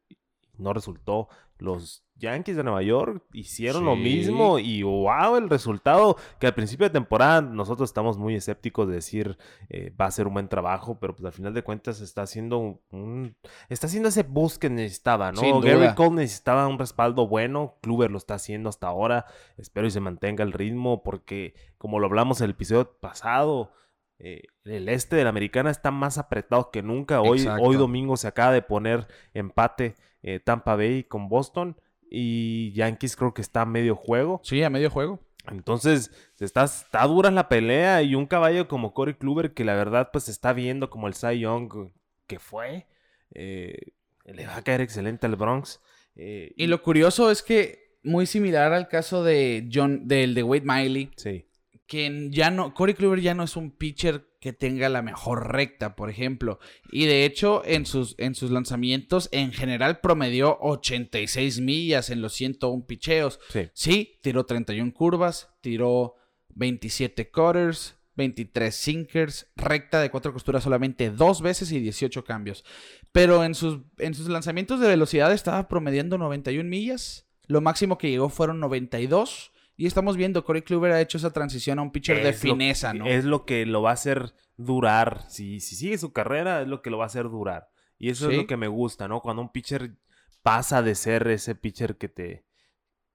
[0.59, 1.27] No resultó.
[1.57, 6.85] Los Yankees de Nueva York hicieron lo mismo y wow, el resultado que al principio
[6.87, 9.37] de temporada nosotros estamos muy escépticos de decir
[9.69, 12.57] eh, va a ser un buen trabajo, pero pues al final de cuentas está haciendo
[12.59, 13.35] un, un-
[13.67, 15.41] está haciendo ese boost que necesitaba, ¿no?
[15.41, 15.95] Sin Gary duda.
[15.95, 19.25] Cole necesitaba un respaldo bueno, Kluber lo está haciendo hasta ahora,
[19.57, 23.71] espero y se mantenga el ritmo porque como lo hablamos en el episodio pasado,
[24.19, 27.21] eh, el este de la americana está más apretado que nunca.
[27.21, 27.63] Hoy, Exacto.
[27.63, 31.77] hoy domingo se acaba de poner empate eh, Tampa Bay con Boston
[32.11, 34.41] y Yankees creo que está a medio juego.
[34.43, 35.19] Sí, a medio juego.
[35.49, 40.09] Entonces, está, está dura la pelea y un caballo como Corey Kluber que la verdad
[40.11, 41.91] pues está viendo como el Cy Young
[42.27, 42.87] que fue.
[43.31, 43.93] eh,
[44.25, 45.81] le va a caer excelente al Bronx.
[46.15, 51.09] Y lo curioso es que, muy similar al caso de John, del de Wade Miley,
[51.15, 51.45] Sí,
[51.89, 55.95] que ya no, Corey Kluber ya no es un pitcher que tenga la mejor recta,
[55.95, 56.59] por ejemplo.
[56.91, 62.33] Y de hecho, en sus, en sus lanzamientos, en general promedió 86 millas en los
[62.33, 63.39] 101 picheos.
[63.49, 63.69] sí.
[63.73, 66.13] Sí, tiró 31 curvas, tiró
[66.49, 72.63] 27 cutters, 23 sinkers, recta de cuatro costuras solamente dos veces y 18 cambios.
[73.11, 77.25] Pero en sus, en sus lanzamientos de velocidad estaba promediando 91 millas.
[77.47, 79.53] Lo máximo que llegó fueron 92.
[79.79, 82.93] Y estamos viendo, Corey Kluber ha hecho esa transición a un pitcher de lo- fineza,
[82.93, 83.05] ¿no?
[83.05, 85.23] Es lo que lo va a hacer durar.
[85.29, 87.69] Si, si sigue su carrera, es lo que lo va a hacer durar.
[87.97, 88.31] Y eso Sí.
[88.33, 89.21] es lo que me gusta, ¿no?
[89.21, 89.95] Cuando un pitcher
[90.43, 92.45] pasa de ser ese pitcher que te,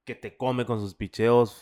[0.05, 1.61] que te come con sus picheos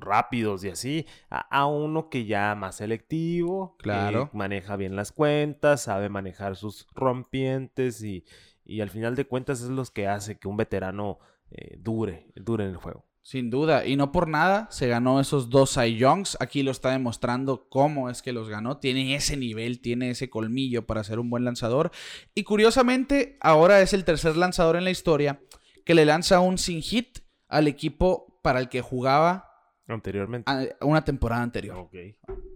[0.00, 4.28] rápidos y así, a, a uno que ya más selectivo, que Claro.
[4.34, 8.24] maneja bien las cuentas, sabe manejar sus rompientes y,
[8.66, 11.20] y al final de cuentas es lo que hace que un veterano
[11.50, 13.06] eh, dure, dure en el juego.
[13.26, 16.36] Sin duda, y no por nada se ganó esos dos Cy Youngs.
[16.38, 18.76] Aquí lo está demostrando cómo es que los ganó.
[18.76, 21.90] Tiene ese nivel, tiene ese colmillo para ser un buen lanzador.
[22.36, 25.40] Y curiosamente, ahora es el tercer lanzador en la historia
[25.84, 29.50] que le lanza un sin hit al equipo para el que jugaba
[29.88, 30.48] Anteriormente.
[30.80, 31.78] una temporada anterior.
[31.78, 31.96] Ok.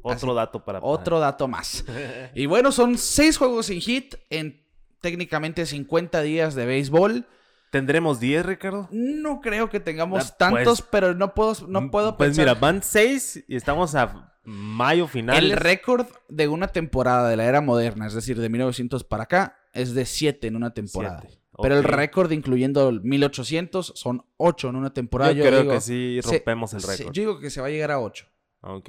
[0.03, 0.79] Otro dato para...
[0.85, 1.85] Otro dato más.
[2.37, 4.65] Y bueno, son seis juegos sin hit en
[5.01, 7.27] técnicamente 50 días de béisbol.
[7.71, 8.89] ¿Tendremos 10, Ricardo?
[8.91, 12.45] No creo que tengamos Ah, tantos, pues- pero no puedo, no puedo Pues pensar.
[12.47, 15.37] mira, van 6 y estamos a mayo final.
[15.37, 19.57] el récord de una temporada de la era moderna, es decir, de 1900 para acá,
[19.73, 21.21] es de 7 en una temporada.
[21.21, 21.37] Siete.
[21.63, 21.93] Pero el Ok.
[21.93, 25.31] récord, incluyendo el 1800, son 8 en una temporada.
[25.33, 27.13] Yo, creo digo, que sí se- rompemos el se- récord.
[27.15, 28.27] yo digo que se va a llegar a 8.
[28.63, 28.89] Ok.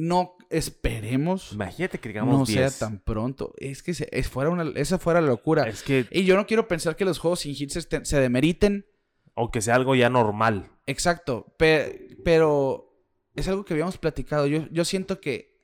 [0.00, 1.52] No esperemos.
[1.52, 2.72] Imagínate que digamos No 10.
[2.72, 3.52] sea tan pronto.
[3.58, 5.64] Es que se- es fuera una, esa fuera la locura.
[5.68, 6.06] Es que...
[6.12, 8.86] Y yo no quiero pensar que los juegos sin hits se demeriten.
[9.34, 10.70] O que sea algo ya normal.
[10.86, 11.52] Exacto.
[11.58, 13.02] pe- pero
[13.34, 14.46] es algo que habíamos platicado.
[14.46, 15.58] Yo, yo siento que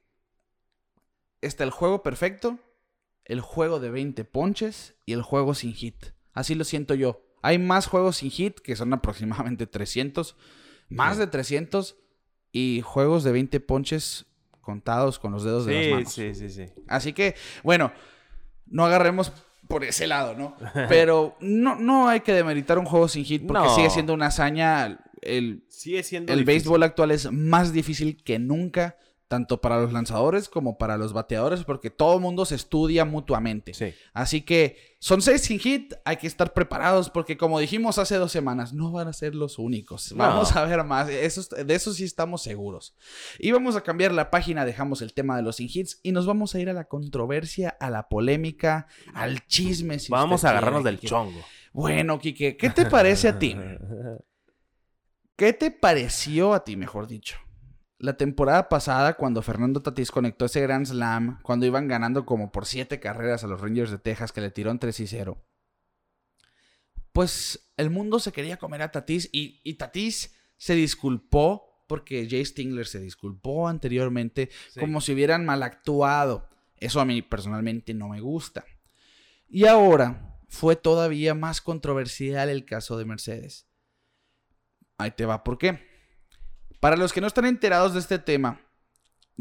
[1.40, 2.58] está el juego perfecto,
[3.24, 6.06] el juego de 20 ponches y el juego sin hit.
[6.32, 7.24] Así lo siento yo.
[7.42, 10.36] Hay más juegos sin hit, que son aproximadamente 300.
[10.88, 11.20] Más Sí.
[11.20, 11.96] de 300.
[12.56, 14.26] Y juegos de 20 ponches
[14.60, 16.12] contados con los dedos de las manos.
[16.12, 16.66] sí, sí, sí.
[16.88, 17.92] Así que, bueno,
[18.66, 19.32] no agarremos
[19.68, 20.56] por ese lado, ¿no?
[20.88, 23.74] Pero no, no hay que demeritar un juego sin hit porque No.
[23.74, 25.00] sigue siendo una hazaña.
[25.20, 26.46] El, Sigue siendo el difícil.
[26.46, 31.64] béisbol actual es más difícil que nunca, tanto para los lanzadores como para los bateadores,
[31.64, 33.72] porque todo el mundo se estudia mutuamente.
[33.74, 33.94] Sí.
[34.12, 38.30] Así que son seis sin hit, hay que estar preparados porque como dijimos hace dos
[38.32, 40.12] semanas, no van a ser los únicos.
[40.12, 40.18] No.
[40.18, 42.94] Vamos a ver más, eso, es- de eso sí estamos seguros.
[43.38, 46.26] Y vamos a cambiar la página, dejamos el tema de los sin hits y nos
[46.26, 49.98] vamos a ir a la controversia, a la polémica, al chisme.
[49.98, 51.08] si Vamos a agarrarnos quiere, del Quique.
[51.10, 51.40] chongo.
[51.72, 53.56] Bueno, Quique, ¿qué te parece a ti?
[55.36, 57.36] ¿Qué te pareció a ti, mejor dicho?
[58.04, 62.66] La temporada pasada, cuando Fernando Tatís conectó ese Grand Slam, cuando iban ganando como por
[62.66, 65.42] siete carreras a los Rangers de Texas, que le tiró en 3 y 0.
[67.12, 72.44] Pues el mundo se quería comer a Tatís y, y Tatís se disculpó porque Jay
[72.44, 74.80] Stingler se disculpó anteriormente Sí.
[74.80, 76.50] como si hubieran mal actuado.
[76.76, 78.66] Eso a mí personalmente no me gusta.
[79.48, 83.66] Y ahora fue todavía más controversial el caso de Mercedes.
[84.98, 85.93] Ahí te va, ¿por qué?
[86.84, 88.60] Para los que no están enterados de este tema,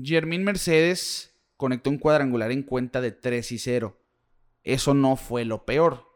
[0.02, 4.00] Jermín Mercedes conectó un cuadrangular en cuenta de 3 y 0.
[4.64, 6.08] Eso no fue lo peor.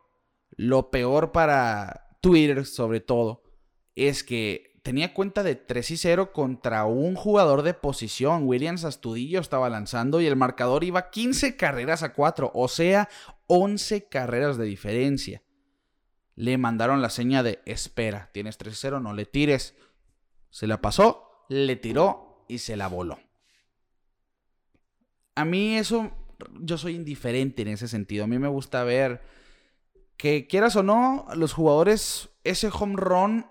[0.52, 3.44] Lo peor para Twitter, sobre todo,
[3.94, 8.48] es que tenía cuenta de 3 y 0 contra un jugador de posición.
[8.48, 13.10] Williams Astudillo estaba lanzando y el marcador iba 15 carreras a 4, o sea,
[13.48, 15.44] 11 carreras de diferencia.
[16.36, 19.76] Le mandaron la seña de espera, tienes 3 y 0, no le tires.
[20.50, 23.20] Se la pasó, le tiró y se la voló.
[25.36, 26.12] A mí eso,
[26.60, 28.24] yo soy indiferente en ese sentido.
[28.24, 29.22] A mí me gusta ver
[30.18, 33.46] que quieras o no, los jugadores, ese home run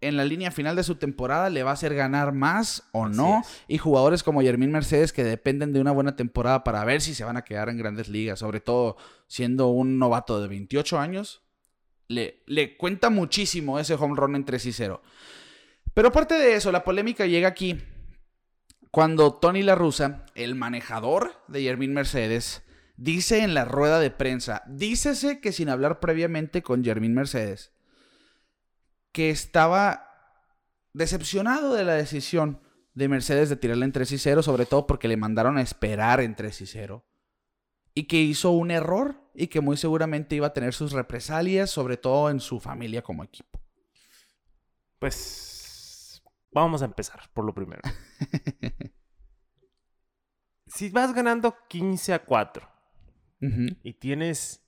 [0.00, 3.42] en la línea final de su temporada le va a hacer ganar más o no.
[3.66, 7.24] Y jugadores como Yermín Mercedes que dependen de una buena temporada para ver si se
[7.24, 8.96] van a quedar en grandes ligas, sobre todo
[9.26, 11.42] siendo un novato de 28 años.
[12.06, 15.02] Le, le cuenta muchísimo ese home run en 3 y 0.
[15.98, 17.82] Pero aparte de eso, la polémica llega aquí
[18.92, 22.62] cuando Tony La Russa, el manejador de Yermín Mercedes,
[22.96, 27.72] dice en la rueda de prensa, dícese que sin hablar previamente con Yermín Mercedes,
[29.10, 30.08] que estaba
[30.92, 32.60] decepcionado de la decisión
[32.94, 36.20] de Mercedes de tirarle en 3 y 0, sobre todo porque le mandaron a esperar
[36.20, 37.04] en 3 y 0.
[37.94, 41.96] Y que hizo un error y que muy seguramente iba a tener sus represalias, sobre
[41.96, 43.60] todo en su familia como equipo.
[45.00, 45.47] Pues
[46.50, 47.82] vamos a empezar por lo primero.
[50.66, 52.68] si vas ganando 15 a 4
[53.40, 53.76] Ujú.
[53.82, 54.64] y tienes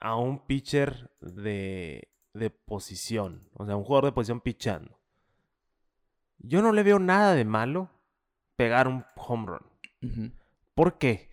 [0.00, 5.00] a un pitcher de, de posición, o sea, un jugador de posición pichando,
[6.38, 7.90] yo no le veo nada de malo
[8.56, 10.32] pegar un home run.
[10.74, 11.30] ¿Por qué?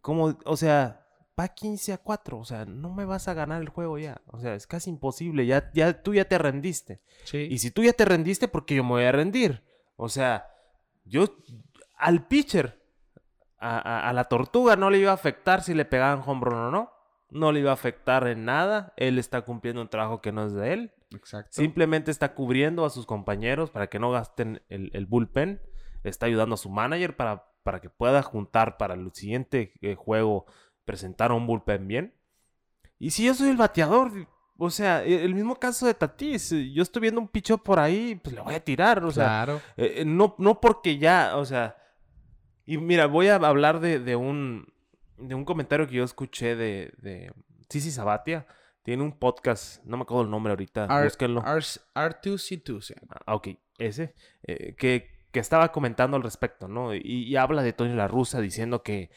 [0.00, 1.03] Como, o sea,
[1.38, 4.20] va 15 a 4, o sea, no me vas a ganar el juego ya.
[4.28, 7.00] O sea, es casi imposible, ya, ya, tú ya te rendiste.
[7.24, 7.48] Sí.
[7.50, 9.62] Y si tú ya te rendiste, ¿por qué yo me voy a rendir?
[9.96, 10.46] O sea,
[11.04, 11.26] yo
[11.96, 12.80] al pitcher,
[13.58, 16.54] a, a- a la tortuga no le iba a afectar si le pegaban home run
[16.58, 16.90] o no.
[17.30, 18.92] No le iba a afectar en nada.
[18.96, 20.92] Él está cumpliendo un trabajo que no es de él.
[21.14, 21.50] Exacto.
[21.52, 25.60] Simplemente está cubriendo a sus compañeros para que no gasten el, el bullpen.
[26.04, 30.44] Está ayudando a su manager para, para que pueda juntar para el siguiente eh, juego,
[30.84, 32.14] presentar un bullpen bien.
[32.98, 34.12] Y si yo soy el bateador,
[34.56, 37.78] o sea, e- el mismo caso de Tatis, eh, yo estoy viendo un picho por
[37.78, 39.60] ahí, pues le voy a tirar, o sea, claro.
[39.76, 41.76] eh, eh, no, no porque ya, o sea.
[42.66, 44.72] Y mira, voy a hablar de, de un.
[45.18, 46.92] de un comentario que yo escuché de.
[46.98, 47.32] de
[47.68, 48.46] Sisi Sabatia.
[48.84, 51.40] Tiene un podcast, no me acuerdo el nombre ahorita, R- búsquenlo.
[51.42, 52.80] R- R2C2.
[52.82, 53.16] se llama.
[53.26, 56.94] Ah, ok, ese, eh, que, que estaba comentando al respecto, ¿no?
[56.94, 59.08] Y, y habla de Tony La Russa diciendo que,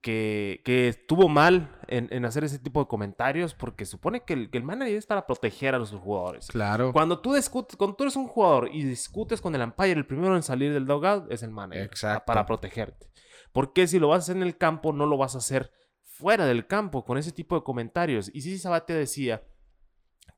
[0.00, 4.50] que, que estuvo mal en, en hacer ese tipo de comentarios porque supone que el,
[4.50, 6.46] que el manager es para proteger a los jugadores.
[6.48, 6.92] Claro.
[6.92, 10.36] Cuando tú, discutes, cuando tú eres un jugador y discutes con el umpire, el primero
[10.36, 11.84] en salir del dugout es el manager.
[11.84, 12.26] Exacto.
[12.26, 13.10] Para protegerte.
[13.52, 16.46] Porque si lo vas a hacer en el campo, no lo vas a hacer fuera
[16.46, 18.30] del campo con ese tipo de comentarios.
[18.32, 19.42] Y Sisi Sabate decía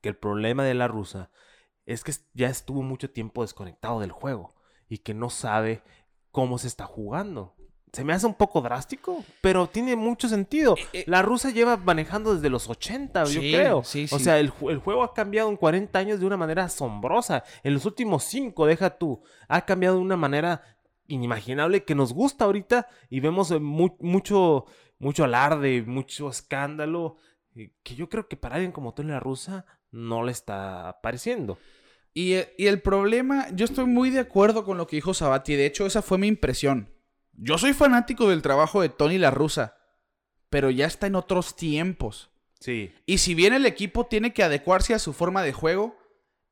[0.01, 1.29] que el problema de la rusa
[1.85, 4.55] es que ya estuvo mucho tiempo desconectado del juego
[4.87, 5.83] y que no sabe
[6.31, 7.55] cómo se está jugando.
[7.93, 10.75] Se me hace un poco drástico, pero tiene mucho sentido.
[10.77, 11.03] Eh, eh.
[11.07, 13.83] La rusa lleva manejando desde los 80, yo creo.
[13.83, 14.23] sí, O sí.
[14.23, 17.43] sea, el, el juego ha cambiado en 40 años de una manera asombrosa.
[17.63, 20.61] En los últimos 5, deja tú, ha cambiado de una manera
[21.07, 24.65] inimaginable que nos gusta ahorita y vemos eh, mu- mucho,
[24.97, 27.17] mucho alarde, mucho escándalo,
[27.83, 31.57] que yo creo que para alguien como Tony La Rusa no le está pareciendo.
[32.13, 35.55] Y, y el problema, yo estoy muy de acuerdo con lo que dijo Sabati.
[35.55, 36.90] De hecho, esa fue mi impresión.
[37.33, 39.77] Yo soy fanático del trabajo de Tony La Russa,
[40.49, 42.29] pero ya está en otros tiempos.
[42.59, 42.93] Sí.
[43.05, 45.97] Y si bien el equipo tiene que adecuarse a su forma de juego,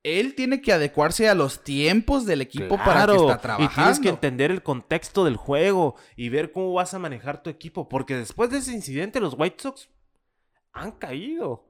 [0.01, 3.71] él tiene que adecuarse a los tiempos del equipo para que está trabajando.
[3.71, 7.49] Y tienes que entender el contexto del juego y ver cómo vas a manejar tu
[7.49, 7.89] equipo.
[7.89, 9.89] Porque después de ese incidente, los White Sox
[10.71, 11.67] han caído.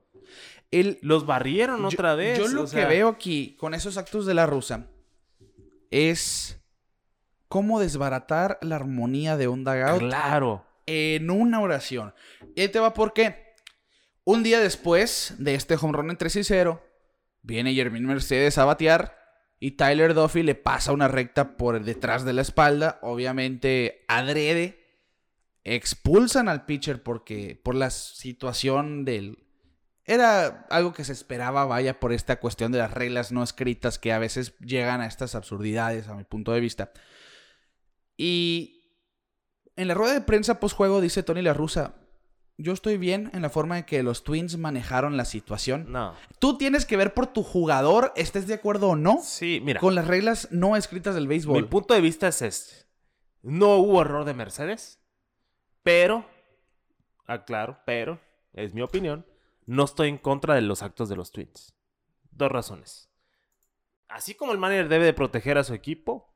[0.71, 2.37] El- Los barrieron yo- otra vez.
[2.37, 4.87] Yo lo o que veo aquí con esos actos de la rusa
[5.89, 6.58] es
[7.49, 10.65] cómo desbaratar la armonía de un dugout Claro.
[10.85, 12.13] en una oración.
[12.55, 13.53] Y ahí te va por qué.
[14.23, 16.81] Un día después de este home run en 3 y 0,
[17.41, 19.17] viene Jermín Mercedes a batear
[19.59, 24.85] y Tyler Duffy le pasa una recta por detrás de la espalda, obviamente adrede.
[25.63, 29.45] Expulsan al pitcher porque por la situación del
[30.05, 34.11] era algo que se esperaba, vaya, por esta cuestión de las reglas no escritas que
[34.11, 36.91] a veces llegan a estas absurdidades, a mi punto de vista.
[38.21, 38.81] Y
[39.77, 41.95] en la rueda de prensa post-juego dice Tony La Russa,
[42.57, 45.89] yo estoy bien en la forma en que los Twins manejaron la situación.
[45.89, 46.13] No.
[46.37, 49.79] Tú tienes que ver por tu jugador, estés de acuerdo o no, Sí, mira.
[49.79, 51.69] con las reglas no escritas del Mi béisbol.
[51.69, 52.75] punto de vista es este.
[53.41, 54.99] No hubo error de Mercedes,
[55.81, 56.25] pero,
[57.25, 58.19] aclaro, pero,
[58.51, 59.25] es mi opinión,
[59.65, 61.73] no estoy en contra de los actos de los Twins.
[62.31, 63.09] Dos razones.
[64.09, 66.28] Así como el manager debe de proteger a su equipo,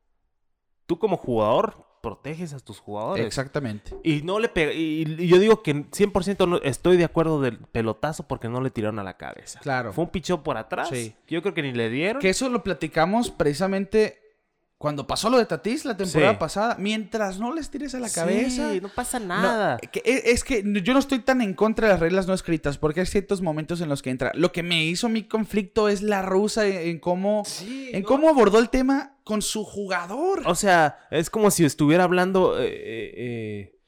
[0.86, 3.26] tú como jugador proteges a tus jugadores.
[3.26, 3.96] Exactamente.
[4.04, 7.60] Y no le pega, y, y yo digo que 100% no estoy de acuerdo del
[7.60, 9.62] pelotazo porque no le tiraron a la cabeza.
[9.62, 9.94] Claro.
[9.94, 10.90] Fue un pichón por atrás.
[10.90, 11.16] Sí.
[11.30, 12.22] Yo creo que ni le dieron.
[12.22, 14.23] Que eso lo platicamos precisamente
[14.84, 16.38] cuando pasó lo de Tatis la temporada Sí.
[16.38, 16.76] pasada.
[16.78, 18.74] Mientras no les tires a la cabeza.
[18.74, 19.78] Sí, no pasa No, nada.
[19.78, 22.78] que- e- es que yo no estoy tan en contra de las reglas no escritas
[22.78, 24.34] porque hay ciertos momentos en los que entra.
[24.36, 28.08] Lo que me hizo mi conflicto es la rusa en, en cómo, Sí, en no.
[28.10, 30.42] cómo abordó el tema con su jugador.
[30.46, 33.80] O sea, es como si estuviera hablando eh, eh, eh,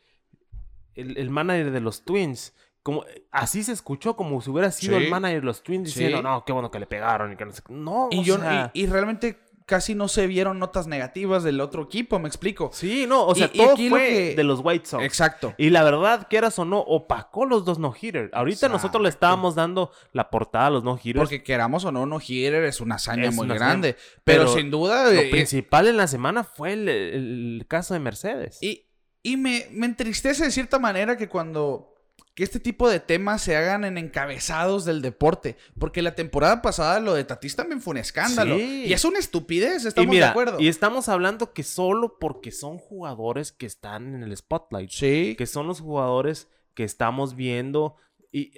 [0.95, 2.53] el, el manager de los Twins.
[2.83, 5.05] Como, así se escuchó, como si hubiera sido Sí.
[5.05, 5.99] el manager de los Twins Sí.
[5.99, 7.33] diciendo, no, qué bueno que le pegaron.
[7.33, 7.73] Y que no, sé qué".
[7.73, 11.59] no y, o yo, sea, y, y realmente casi no se vieron notas negativas del
[11.59, 12.69] otro equipo, me explico.
[12.71, 15.03] Sí, no, o sea, Y- y todo lo fue que- de los White Sox.
[15.03, 15.55] Exacto.
[15.57, 18.29] Y la verdad, quieras o no, opacó los dos no-hitter.
[18.33, 21.19] Ahorita nosotros le estábamos dando la portada a los no-hitters.
[21.19, 23.89] Porque queramos o no, no hitter es una hazaña Es muy una grande.
[23.97, 24.21] hazaña.
[24.23, 25.05] Pero, Pero sin duda.
[25.11, 28.59] Lo eh, principal en la semana fue el, el caso de Mercedes.
[28.61, 28.85] Y,
[29.23, 31.94] y me, me entristece de cierta manera que cuando
[32.35, 35.55] que este tipo de temas se hagan en encabezados del deporte.
[35.79, 38.57] Porque la temporada pasada lo de Tatis también fue un escándalo.
[38.57, 38.83] Sí.
[38.87, 40.59] Y es una estupidez, Y estamos mira, de acuerdo.
[40.59, 44.89] y estamos hablando que solo porque son jugadores que están en el spotlight.
[44.91, 45.35] Sí.
[45.37, 47.95] Que son los jugadores que estamos viendo.
[48.33, 48.51] Y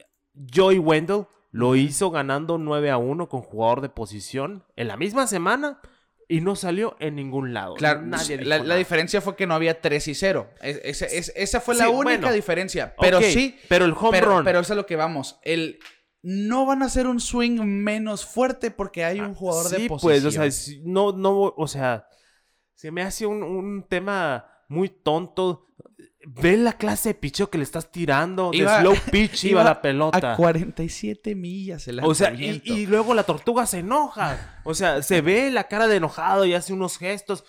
[0.54, 5.28] Joey Wendell lo hizo ganando 9 a 1 con jugador de posición en la misma
[5.28, 5.80] semana
[6.28, 7.76] y no salió en ningún lado.
[7.76, 10.50] Claro, Nadie dijo la, la diferencia fue que no había 3 y 0.
[10.62, 12.34] Es- esa fue la Sí, única bueno.
[12.34, 12.96] diferencia.
[13.00, 13.58] Pero sí.
[13.70, 14.44] Pero el home pero, run.
[14.44, 15.40] pero eso es a lo que vamos.
[15.44, 15.80] El,
[16.22, 20.12] no van a hacer un swing menos fuerte porque hay un jugador de sí, posición.
[20.12, 22.08] pues, o sea, si- no, no, o sea,
[22.74, 25.68] se me hace un, un tema muy tonto.
[26.30, 28.52] Ve la clase de picheo que le estás tirando.
[28.52, 30.34] De Iba- slow pitch iba, iba la pelota.
[30.34, 34.60] A 47 millas el O sea, y, y luego la tortuga se enoja.
[34.66, 37.45] O sea, se ve la cara de enojado y hace unos gestos.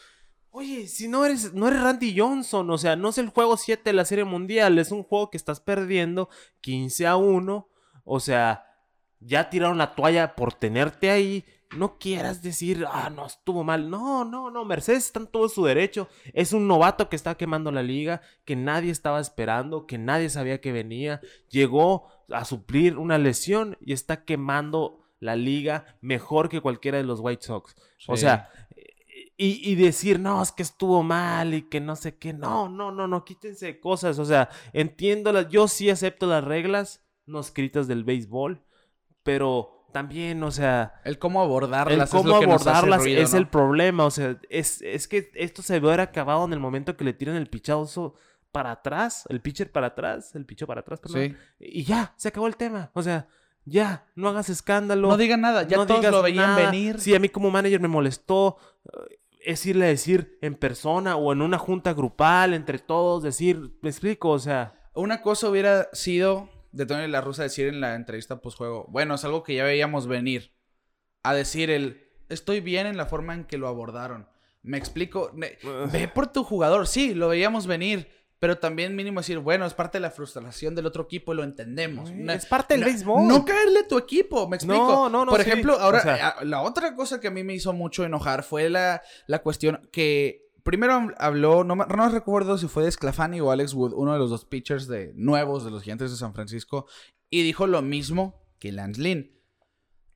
[0.50, 3.82] Oye, si no eres, no eres Randy Johnson, o sea, no es el juego 7
[3.84, 6.28] de la Serie Mundial, es un juego que estás perdiendo
[6.61, 7.68] 15 a 1.
[8.05, 8.64] O sea,
[9.20, 11.44] ya tiraron la toalla por tenerte ahí.
[11.76, 13.90] No quieras decir, ah, no, estuvo mal.
[13.90, 16.08] No, no, no, Mercedes está en todo su derecho.
[16.32, 20.60] Es un novato que está quemando la liga, que nadie estaba esperando, que nadie sabía
[20.60, 21.20] que venía.
[21.50, 27.20] Llegó a suplir una lesión y está quemando la liga mejor que cualquiera de los
[27.20, 27.74] White Sox.
[28.06, 28.50] O sea,
[29.36, 32.32] y, y decir, no, es que estuvo mal y que no sé qué.
[32.32, 34.18] No, no, no, no, quítense cosas.
[34.18, 38.64] O sea, entiendo, las- yo sí acepto las reglas no escritas del béisbol,
[39.22, 43.03] pero también, o sea, El cómo abordarlas el es cómo lo que nos hace abordarlas
[43.03, 43.39] ruido, es ¿no?
[43.39, 44.05] el problema.
[44.05, 47.36] O sea, es, es que esto se ve acabado en el momento que le tiran
[47.36, 48.14] el pichazo
[48.53, 51.30] para atrás, el pitcher para atrás, el picho para atrás, perdón.
[51.30, 51.36] Sí.
[51.61, 52.91] Y ya, se acabó el tema.
[52.95, 53.28] O sea,
[53.64, 55.09] ya, no hagas escándalo.
[55.09, 56.70] No digan nada, ya no todos digas lo veían nada.
[56.70, 57.01] venir.
[57.01, 58.57] Sí, a mí como manager me molestó.
[58.86, 63.78] eh, Es irle a decir en persona o en una junta grupal entre todos, decir,
[63.82, 67.94] me explico, o sea, Una cosa hubiera sido de Tony La Russa decir en la
[67.94, 70.52] entrevista postjuego, bueno, es algo que ya veíamos venir.
[71.22, 74.28] A decir el, estoy bien en la forma en que lo abordaron.
[74.62, 75.30] Me explico,
[75.92, 78.08] ve por tu jugador, sí, lo veíamos venir,
[78.38, 81.42] pero también mínimo decir, bueno, es parte de la frustración del otro equipo y lo
[81.44, 82.12] entendemos.
[82.12, 83.26] No- es parte del no- béisbol.
[83.26, 84.86] No caerle a tu equipo, me explico.
[84.86, 85.50] No, no, no, Por sí.
[85.50, 88.68] ejemplo, ahora, O sea- la otra cosa que a mí me hizo mucho enojar fue
[88.68, 93.50] la, la cuestión que primero habló, no, me- no recuerdo si fue de Sclafani o
[93.50, 96.86] Alex Wood, uno de los dos pitchers de, nuevos de los Gigantes de San Francisco,
[97.30, 99.30] y dijo lo mismo que Lance Lynn.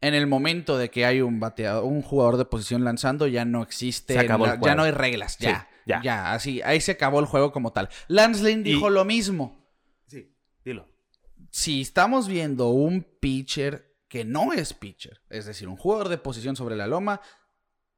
[0.03, 3.63] En el momento de que hay un bateador, un jugador de posición lanzando, ya no
[3.63, 6.03] existe, Se acabó el la- ya no hay reglas, Sí, ya, ya.
[6.03, 7.89] ya, así, ahí se acabó el juego como tal.
[8.09, 9.67] Lance Lynn dijo Y- lo mismo
[10.07, 10.35] sí,
[10.67, 10.87] dilo.
[11.51, 16.57] si estamos viendo un pitcher que no es pitcher, es decir, un jugador de posición
[16.57, 17.23] sobre la loma,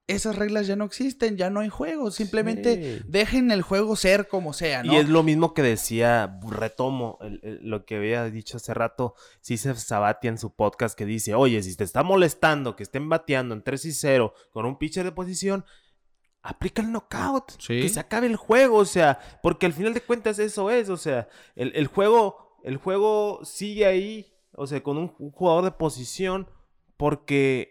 [0.07, 2.11] esas reglas ya no existen, ya no hay juego.
[2.11, 3.05] Simplemente Sí.
[3.09, 4.93] dejen el juego ser como sea, ¿no?
[4.93, 9.15] Y es lo mismo que decía, retomo el- el- lo que había dicho hace rato,
[9.41, 13.55] César Sabatia en su podcast que dice, oye, si te está molestando que estén bateando
[13.55, 15.65] en 3 y 0 con un pitcher de posición,
[16.43, 17.81] aplica el knockout, Sí.
[17.81, 20.99] que se acabe el juego, o sea, porque al final de cuentas eso es, o
[20.99, 25.71] sea, el, el juego, el juego sigue ahí, o sea, con un, un jugador de
[25.71, 26.47] posición,
[26.99, 27.71] porque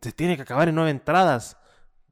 [0.00, 1.58] se tiene que acabar en nueve entradas.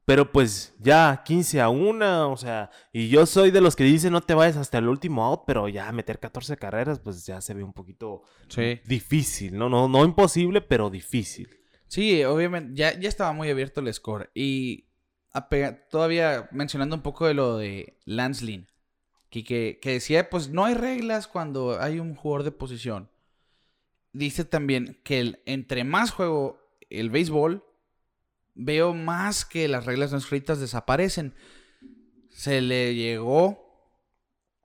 [0.05, 4.11] Pero pues ya 15 a 1, o sea, y yo soy de los que dicen
[4.11, 7.53] no te vayas hasta el último out, pero ya meter 14 carreras, pues ya se
[7.53, 8.81] ve un poquito Sí.
[8.85, 11.47] difícil, no, no, no imposible, pero difícil.
[11.87, 14.29] Sí, obviamente, ya, ya estaba muy abierto el score.
[14.33, 14.89] Y
[15.33, 18.67] apega- todavía mencionando un poco de lo de Lance Lynn,
[19.29, 23.09] que, que, que decía, pues no hay reglas cuando hay un jugador de posición.
[24.11, 27.63] Dice también que el, entre más juego el béisbol,
[28.55, 31.35] veo más que las reglas no escritas desaparecen.
[32.29, 33.63] Se le llegó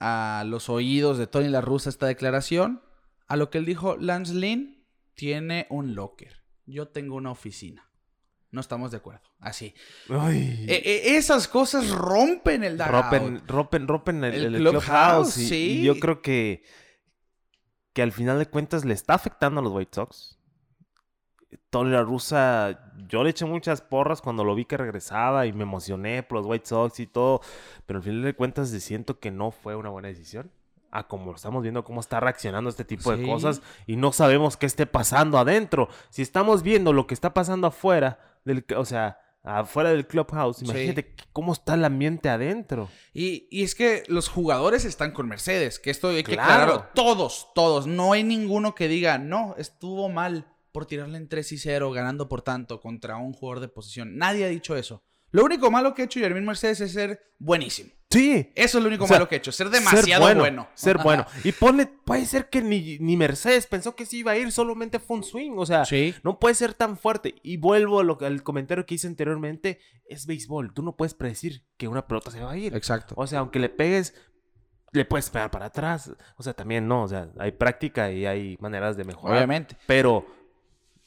[0.00, 2.82] a los oídos de Tony La Russa esta declaración,
[3.26, 6.42] a lo que él dijo, Lance Lynn tiene un locker.
[6.66, 7.90] Yo tengo una oficina.
[8.50, 9.20] No estamos de acuerdo.
[9.40, 9.74] Así.
[10.08, 12.92] Ay, E- e- esas cosas rompen el dugout.
[12.92, 15.82] rompen, rompen, rompen el, El el clubhouse, clubhouse, y, y sí.
[15.82, 16.62] yo creo que,
[17.92, 20.37] que al final de cuentas le está afectando a los White Sox.
[21.70, 25.62] Tony La Russa, yo le eché muchas porras cuando lo vi que regresaba y me
[25.62, 27.40] emocioné por los White Sox y todo,
[27.86, 30.50] pero al final de cuentas siento que no fue una buena decisión.
[30.90, 33.20] A como estamos viendo cómo está reaccionando este tipo Sí.
[33.20, 35.88] de cosas y no sabemos qué esté pasando adentro.
[36.08, 40.64] Si estamos viendo lo que está pasando afuera, del, o sea, afuera del clubhouse, Sí.
[40.64, 42.88] imagínate cómo está el ambiente adentro.
[43.12, 46.52] Y, y es que los jugadores están con Mercedes, que esto hay que Claro.
[46.52, 46.86] aclararlo.
[46.94, 47.86] Todos, todos.
[47.86, 50.46] No hay ninguno que diga, no, estuvo mal
[50.78, 54.16] por tirarle en 3 y 0, ganando por tanto contra un jugador de posición.
[54.16, 55.02] Nadie ha dicho eso.
[55.32, 57.90] Lo único malo que ha hecho Yermin Mercedes es ser buenísimo.
[58.10, 58.52] Sí.
[58.54, 60.98] Eso es lo único O sea, malo que ha hecho, ser demasiado ser bueno, Ser
[60.98, 61.26] bueno.
[61.42, 65.00] Y ponle, puede ser que ni, ni Mercedes pensó que sí iba a ir, solamente
[65.00, 65.54] fue un swing.
[65.56, 66.14] O sea, Sí.
[66.22, 67.34] no puede ser tan fuerte.
[67.42, 70.72] Y vuelvo a lo, al comentario que hice anteriormente: es béisbol.
[70.74, 72.76] Tú no puedes predecir que una pelota se va a ir.
[72.76, 73.14] Exacto.
[73.18, 74.14] O sea, aunque le pegues,
[74.92, 76.12] le puedes pegar para atrás.
[76.36, 77.02] O sea, también no.
[77.02, 79.38] O sea, hay práctica y hay maneras de mejorar.
[79.38, 79.76] Obviamente.
[79.88, 80.37] Pero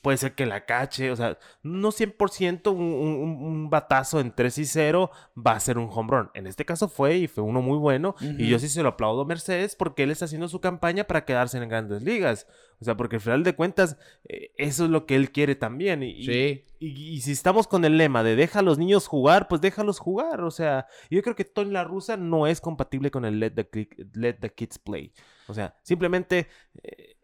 [0.01, 1.11] puede ser que la cache.
[1.11, 5.77] O sea, no 100% un, un, un batazo en 3 y 0 va a ser
[5.77, 6.29] un home run.
[6.33, 8.15] En este caso fue y fue uno muy bueno.
[8.37, 11.25] Y yo sí se lo aplaudo a Mercedes porque él está haciendo su campaña para
[11.25, 12.47] quedarse en grandes ligas.
[12.79, 13.97] O sea, porque al final de cuentas,
[14.27, 16.01] eh, eso es lo que él quiere también.
[16.01, 16.65] Y, Sí.
[16.79, 19.99] y, y si estamos con el lema de deja a los niños jugar, pues déjalos
[19.99, 20.41] jugar.
[20.41, 23.67] O sea, yo creo que Tony La Russa no es compatible con el let the,
[23.69, 25.13] Ki- let the kids play.
[25.47, 26.47] O sea, simplemente
[26.81, 27.17] eh,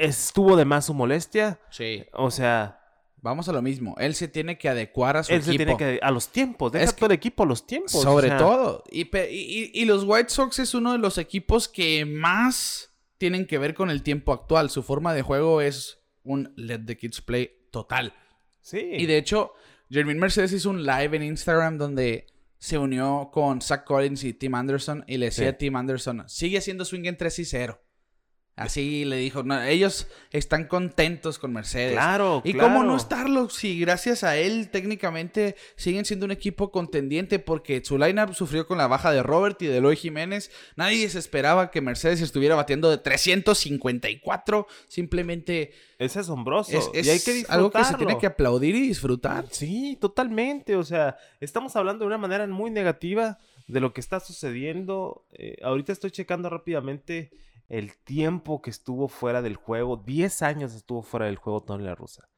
[0.00, 1.60] estuvo de más su molestia.
[1.70, 2.04] Sí.
[2.12, 2.76] O sea,
[3.22, 3.94] Vamos a lo mismo.
[3.98, 5.76] Él se tiene que adecuar a su él se equipo.
[5.76, 7.94] tiene que a los tiempos, deja Es todo el equipo a los tiempos.
[7.96, 8.82] o Sobre sea, todo.
[8.90, 12.94] Y, pe- y- y- y los White Sox es uno de los equipos que más
[13.18, 14.70] tienen que ver con el tiempo actual.
[14.70, 18.14] Su forma de juego es un let the kids play total.
[18.62, 18.78] Sí.
[18.90, 19.52] Y de hecho,
[19.90, 22.26] Jermaine Mercedes hizo un live en Instagram donde
[22.56, 25.48] se unió con Zach Collins y Tim Anderson y le decía Sí.
[25.50, 27.82] a Tim Anderson, sigue haciendo swing en 3 y 0.
[28.56, 31.92] Así le dijo, no, ellos están contentos con Mercedes.
[31.92, 32.68] Claro, ¿Y claro.
[32.68, 37.96] cómo no estarlo si gracias a él técnicamente siguen siendo un equipo contendiente porque su
[37.96, 40.50] lineup sufrió con la baja de Robert y de Eloy Jiménez?
[40.76, 44.66] Nadie se esperaba que Mercedes estuviera batiendo de 354.
[44.88, 46.76] Simplemente Es asombroso.
[46.76, 49.46] es, es y hay que algo que se tiene que aplaudir y disfrutar.
[49.50, 50.76] Sí, totalmente.
[50.76, 53.38] O sea, estamos hablando de una manera muy negativa
[53.68, 55.24] de lo que está sucediendo.
[55.32, 57.30] Eh, ahorita estoy checando rápidamente
[57.70, 59.96] el tiempo que estuvo fuera del juego.
[59.96, 62.28] 10 años estuvo fuera del juego Tony La Russa.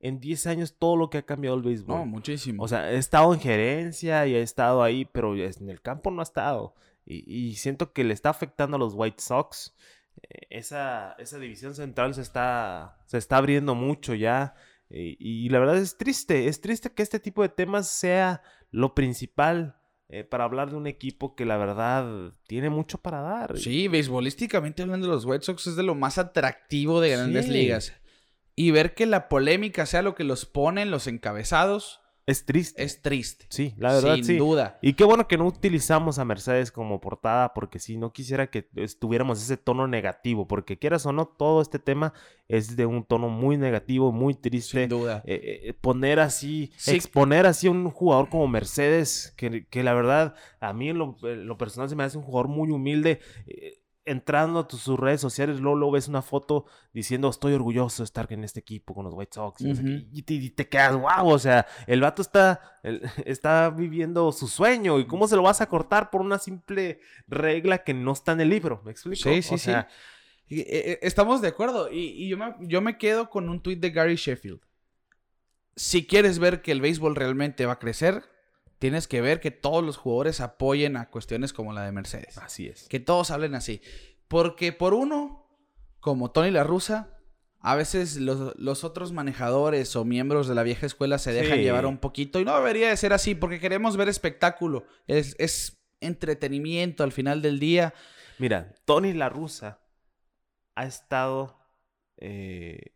[0.00, 1.98] En 10 años todo lo que ha cambiado el béisbol.
[1.98, 2.62] No, muchísimo.
[2.64, 6.20] O sea, he estado en gerencia y he estado ahí, pero en el campo no
[6.20, 6.74] ha estado.
[7.04, 9.76] Y, y siento que le está afectando a los White Sox.
[10.22, 14.54] Eh, Esa, esa división central se está, se está abriendo mucho ya.
[14.88, 16.48] Y, y la verdad es triste.
[16.48, 19.76] Es triste que este tipo de temas sea lo principal
[20.08, 23.58] eh, para hablar de un equipo que la verdad tiene mucho para dar.
[23.58, 27.52] Sí, beisbolísticamente hablando los White Sox es de lo más atractivo de grandes Sí.
[27.52, 27.92] ligas.
[28.56, 32.82] Y ver que la polémica sea lo que los pone en los encabezados Es triste.
[32.82, 33.46] es triste.
[33.48, 34.36] Sí, la verdad Sin sí.
[34.36, 34.78] duda.
[34.82, 38.68] Y qué bueno que no utilizamos a Mercedes como portada, porque si no quisiera que
[38.76, 42.12] estuviéramos ese tono negativo, porque quieras o no, todo este tema
[42.46, 44.80] es de un tono muy negativo, muy triste.
[44.80, 45.22] Sin duda.
[45.26, 46.94] Eh, eh, poner así, Sí.
[46.94, 51.16] exponer así a un jugador como Mercedes, que, que la verdad a mí en lo,
[51.22, 53.20] en lo personal se me hace un jugador muy humilde.
[53.46, 53.78] eh,
[54.10, 58.04] entrando a tus, sus redes sociales, luego, luego ves una foto diciendo estoy orgulloso de
[58.06, 59.60] estar en este equipo con los White Sox.
[60.12, 64.48] y te, y te quedas, wow, o sea, el vato está, el- está viviendo su
[64.48, 68.32] sueño y cómo se lo vas a cortar por una simple regla que no está
[68.32, 69.30] en el libro, ¿me explico?
[69.30, 70.60] Sí, sí, O sea, sí.
[70.60, 71.90] Eh, eh, estamos de acuerdo.
[71.92, 74.60] Y, y yo, me, yo me quedo con un tuit de Gary Sheffield.
[75.76, 78.24] Si quieres ver que el béisbol realmente va a crecer,
[78.78, 82.38] tienes que ver que todos los jugadores apoyen a cuestiones como la de Mercedes.
[82.38, 82.88] Así es.
[82.88, 83.80] Que todos hablen así.
[84.28, 85.46] Porque por uno,
[86.00, 87.14] como Tony La Russa,
[87.60, 91.64] a veces los, los otros manejadores o miembros de la vieja escuela se dejan Sí.
[91.64, 92.38] llevar un poquito.
[92.38, 94.84] Y no debería de ser así, porque queremos ver espectáculo.
[95.06, 97.94] Es, es entretenimiento al final del día.
[98.38, 99.80] Mira, Tony La Russa
[100.76, 101.58] ha estado
[102.18, 102.92] eh,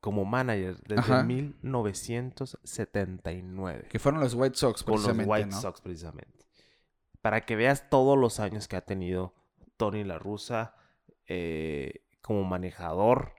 [0.00, 1.22] como manager desde Ajá.
[1.24, 5.60] 1979 Que fueron los White Sox, con los precisamente, White ¿no?
[5.60, 6.46] Sox precisamente.
[7.20, 9.34] Para que veas todos los años que ha tenido
[9.76, 10.74] Tony La Russa
[11.26, 13.34] eh, como manejador.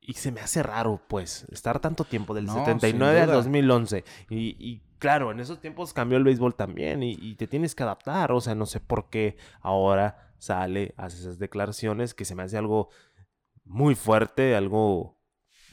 [0.00, 3.36] Y se me hace raro, pues, estar tanto tiempo, del No, 79 sin al duda.
[3.36, 4.04] 2011.
[4.30, 7.84] Y, y claro, en esos tiempos cambió el béisbol también y, y te tienes que
[7.84, 8.32] adaptar.
[8.32, 12.58] O sea, no sé por qué ahora sale, hace esas declaraciones que se me hace
[12.58, 12.88] algo
[13.64, 15.20] muy fuerte, algo,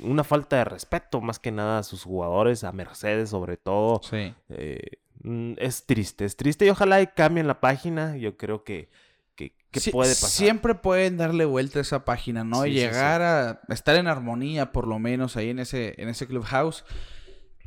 [0.02, 4.02] una falta de respeto más que nada a sus jugadores, a Mercedes sobre todo.
[4.04, 4.34] Sí.
[4.50, 4.80] Eh,
[5.24, 8.18] mm, es triste, es triste y ojalá y cambien la página.
[8.18, 8.90] Yo creo que,
[9.36, 10.30] que, que Sí, puede pasar.
[10.30, 12.64] Siempre pueden darle vuelta a esa página, ¿no?
[12.64, 16.10] Sí, y sí, llegar a estar en armonía, por lo menos, ahí en ese, en
[16.10, 16.84] ese clubhouse.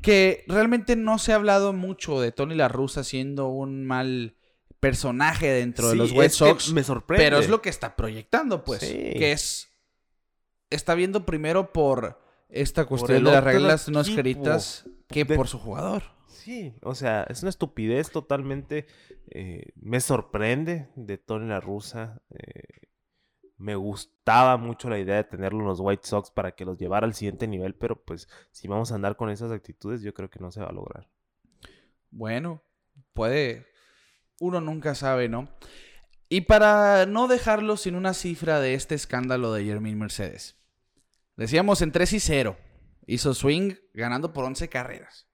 [0.01, 4.35] Que realmente no se ha hablado mucho de Tony La Russa siendo un mal
[4.81, 6.73] personaje dentro de los que Sox.
[6.73, 7.25] me sorprende.
[7.25, 8.81] Pero es lo que está proyectando, pues.
[8.81, 9.15] Sí.
[9.17, 9.72] Que es.
[10.75, 15.59] Está viendo primero por esta cuestión de las reglas no escritas que De- por su
[15.59, 16.03] jugador.
[16.29, 18.87] Sí, o sea, es una estupidez totalmente.
[19.35, 22.21] eh, me sorprende de Tony La Russa.
[22.31, 22.89] eh,
[23.57, 27.07] me gustaba mucho la idea de tenerlo en los White Sox para que los llevara
[27.07, 30.41] al siguiente nivel, pero pues si vamos a andar con esas actitudes, yo creo que
[30.41, 31.09] no se va a lograr.
[32.11, 32.63] Bueno,
[33.15, 33.67] puede.
[34.41, 35.49] Uno nunca sabe, ¿no?
[36.29, 40.57] Y para no dejarlo sin una cifra de este escándalo de Jermaine Mercedes.
[41.37, 42.57] Decíamos en 3 y 0.
[43.07, 45.27] Hizo swing ganando por 11 carreras.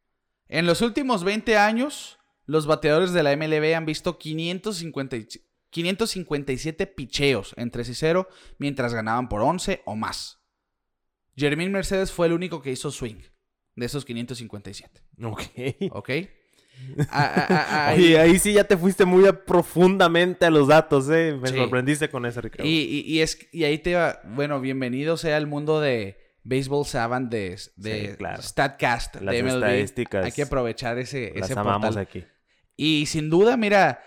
[0.49, 5.29] En los últimos 20 años, los bateadores de la MLB han visto 550 y-
[5.71, 8.29] 557 picheos en 3 y 0
[8.59, 10.41] mientras ganaban por 11 o más.
[11.37, 13.21] Jermaine Mercedes fue el único que hizo swing
[13.77, 15.03] de esos 557.
[15.23, 15.43] Ok.
[15.93, 16.11] ¿Ok?
[17.11, 21.37] A- a- a- ahí- sí ya te fuiste muy profundamente a los datos, ¿eh?
[21.41, 21.57] Me Sí.
[21.57, 22.65] sorprendiste con eso, Ricardo.
[22.69, 26.85] y, y- y es, y ahí te va, bueno, bienvenido sea el mundo de Baseball
[26.87, 28.43] Savant de, de Sí, claro.
[28.43, 29.55] StatCast Las de MLB.
[29.55, 30.25] estadísticas.
[30.25, 32.03] Hay que aprovechar ese, Las ese amamos portal.
[32.03, 32.25] aquí.
[32.77, 34.01] Y sin duda, mira,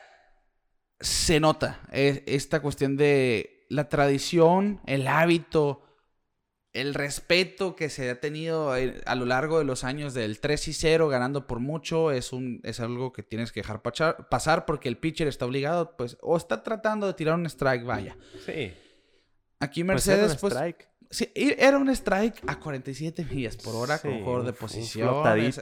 [0.99, 5.84] se nota eh, esta cuestión de la tradición, el hábito,
[6.74, 10.74] el respeto que se ha tenido a lo largo de los años del 3 y
[10.74, 14.97] 0 ganando por mucho es un es algo que tienes que dejar pasar porque el
[14.97, 18.15] pitcher está obligado pues o está tratando de tirar un strike vaya
[18.45, 18.74] Sí.
[19.59, 20.91] aquí Pues era un Mercedes pues, strike.
[21.09, 25.13] Sí, era un strike a 47 millas por hora con Sí, jugador de posición.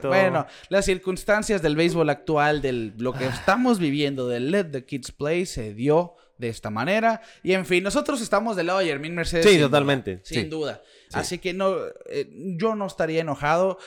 [0.04, 5.10] Bueno, las circunstancias del béisbol actual, de lo que estamos viviendo, del Let the Kids
[5.10, 7.20] Play, se dio de esta manera.
[7.42, 9.44] Y en fin, nosotros estamos del lado de Yermín Mercedes.
[9.44, 10.48] Sí, sin totalmente, duda, sin sí.
[10.48, 10.82] duda.
[10.84, 11.18] Sí.
[11.18, 11.74] Así que no,
[12.08, 12.28] eh,
[12.58, 13.78] yo no estaría enojado.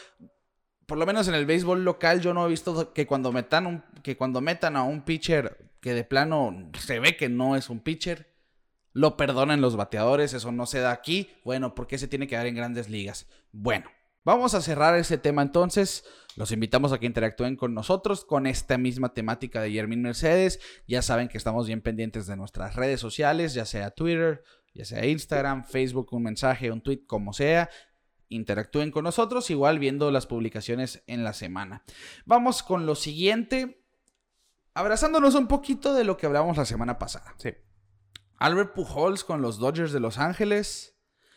[0.86, 3.84] Por lo menos en el béisbol local, yo no he visto que cuando metan, un,
[4.04, 7.80] que cuando metan a un pitcher que de plano se ve que no es un
[7.80, 8.34] pitcher,
[8.92, 11.30] lo perdonen los bateadores, eso no se da aquí.
[11.44, 13.28] Bueno, ¿por qué se tiene que dar en grandes ligas?
[13.52, 13.90] Bueno,
[14.24, 16.04] vamos a cerrar ese tema entonces.
[16.36, 20.60] Los invitamos a que interactúen con nosotros con esta misma temática de Yermin Mercedes.
[20.88, 24.44] Ya saben que estamos bien pendientes de nuestras redes sociales, ya sea Twitter,
[24.74, 27.70] ya sea Instagram, Facebook, un mensaje, un tweet, como sea.
[28.30, 31.84] Interactúen con nosotros, igual viendo las publicaciones en la semana.
[32.26, 33.86] Vamos con lo siguiente,
[34.74, 37.36] abrazándonos un poquito de lo que hablamos la semana pasada.
[37.38, 37.54] Sí.
[38.38, 40.93] Albert Pujols con los Dodgers de Los Ángeles.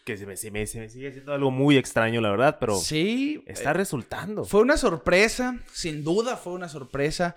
[0.06, 2.76] Que se me, se me- se me sigue siendo algo muy extraño, la verdad, pero
[2.78, 4.44] sí, está eh, resultando.
[4.44, 7.34] fue una sorpresa, sin duda fue una sorpresa.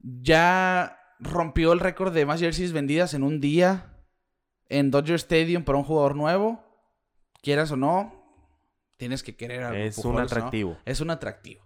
[0.00, 3.94] Ya rompió el récord de más jerseys vendidas en un día
[4.70, 6.64] en Dodger Stadium para un jugador nuevo.
[7.42, 8.14] Quieras o no,
[8.96, 10.78] tienes que querer a Albert Es un atractivo.
[10.86, 11.62] Es un atractivo.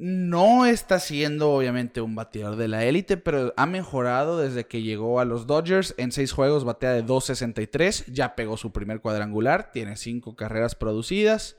[0.00, 5.18] No está siendo, obviamente, un bateador de la élite, pero ha mejorado desde que llegó
[5.18, 5.96] a los Dodgers.
[5.98, 8.04] En seis juegos batea de 2.63.
[8.06, 9.72] Ya pegó su primer cuadrangular.
[9.72, 11.56] Tiene cinco carreras producidas.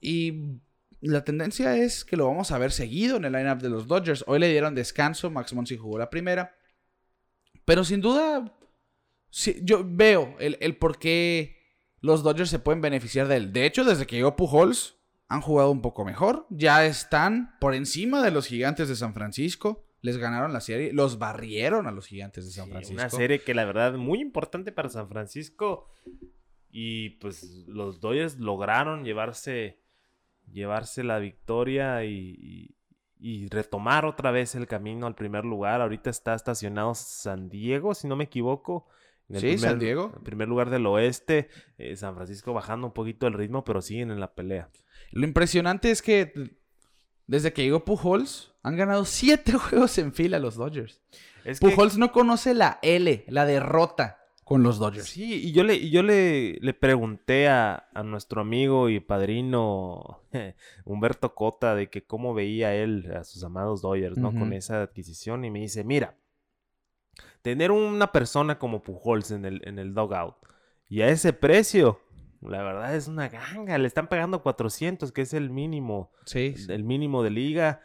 [0.00, 0.60] Y
[1.00, 4.22] la tendencia es que lo vamos a ver seguido en el lineup de los Dodgers.
[4.28, 5.28] Hoy le dieron descanso.
[5.28, 6.54] Max Monsi jugó la primera.
[7.64, 8.56] Pero sin duda,
[9.62, 11.58] yo veo el, el por qué
[12.00, 13.52] los Dodgers se pueden beneficiar de él.
[13.52, 14.97] De hecho, desde que llegó Pujols,
[15.28, 16.46] han jugado un poco mejor.
[16.50, 19.84] Ya están por encima de los gigantes de San Francisco.
[20.00, 20.92] Les ganaron la serie.
[20.92, 23.00] Los barrieron a los gigantes de San Sí, Francisco.
[23.00, 25.90] una serie que la verdad muy importante para San Francisco.
[26.70, 29.80] Y pues los Dodgers lograron llevarse,
[30.50, 32.74] llevarse la victoria y, y-
[33.20, 35.80] y retomar otra vez el camino al primer lugar.
[35.80, 38.86] Ahorita está estacionado San Diego, si no me equivoco.
[39.28, 40.12] en el Sí, San Diego.
[40.16, 41.48] En primer lugar del oeste.
[41.76, 44.70] Eh, San Francisco bajando un poquito el ritmo, pero siguen en la pelea.
[45.12, 46.32] Lo impresionante es que
[47.26, 51.00] desde que llegó Pujols, han ganado siete juegos en fila los Dodgers.
[51.44, 55.06] Es que- Pujols no conoce la L, la derrota con los Dodgers.
[55.08, 60.22] Sí, y yo le, y yo le, le pregunté a, a nuestro amigo y padrino
[60.86, 64.32] Humberto Cota de que cómo veía él a sus amados Dodgers, ¿no?
[64.32, 66.16] Con esa adquisición y me dice, mira,
[67.42, 70.36] tener una persona como Pujols en el, en el dugout
[70.88, 72.00] y a ese precio,
[72.40, 76.54] la verdad es una ganga, le están pagando 400, que es el mínimo, Sí.
[76.68, 77.80] el mínimo de liga,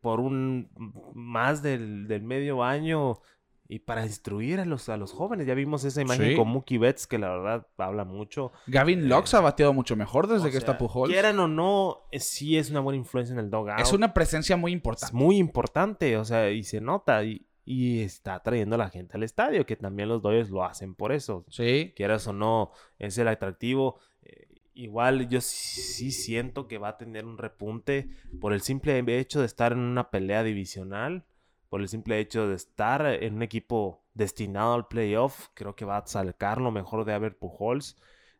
[0.00, 0.68] por un
[1.14, 3.20] más del, del medio año
[3.66, 5.46] y para instruir a los, a los jóvenes.
[5.46, 6.36] Ya vimos esa imagen Sí.
[6.36, 8.52] con Mookie Betts que la verdad habla mucho.
[8.66, 11.10] Gavin Lux ha bateado mucho mejor desde que está Pujols.
[11.10, 13.80] Quieran o no, eh, sí es una buena influencia en el dugout.
[13.80, 15.14] Es una presencia muy Es importante.
[15.16, 19.22] muy importante, o sea, y se nota y, y está trayendo a la gente al
[19.22, 21.44] estadio, que también los Dodgers lo hacen por eso.
[21.48, 21.92] Sí.
[21.96, 23.98] Quieras o no, es el atractivo.
[24.22, 28.10] Eh, igual yo sí, siento que va a tener un repunte
[28.40, 31.24] por el simple hecho de estar en una pelea divisional,
[31.70, 35.48] por el simple hecho de estar en un equipo destinado al playoff.
[35.54, 37.96] Creo que va a sacar lo mejor de Albert Pujols.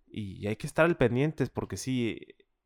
[0.07, 2.21] Y hay que estar al pendientes porque sí,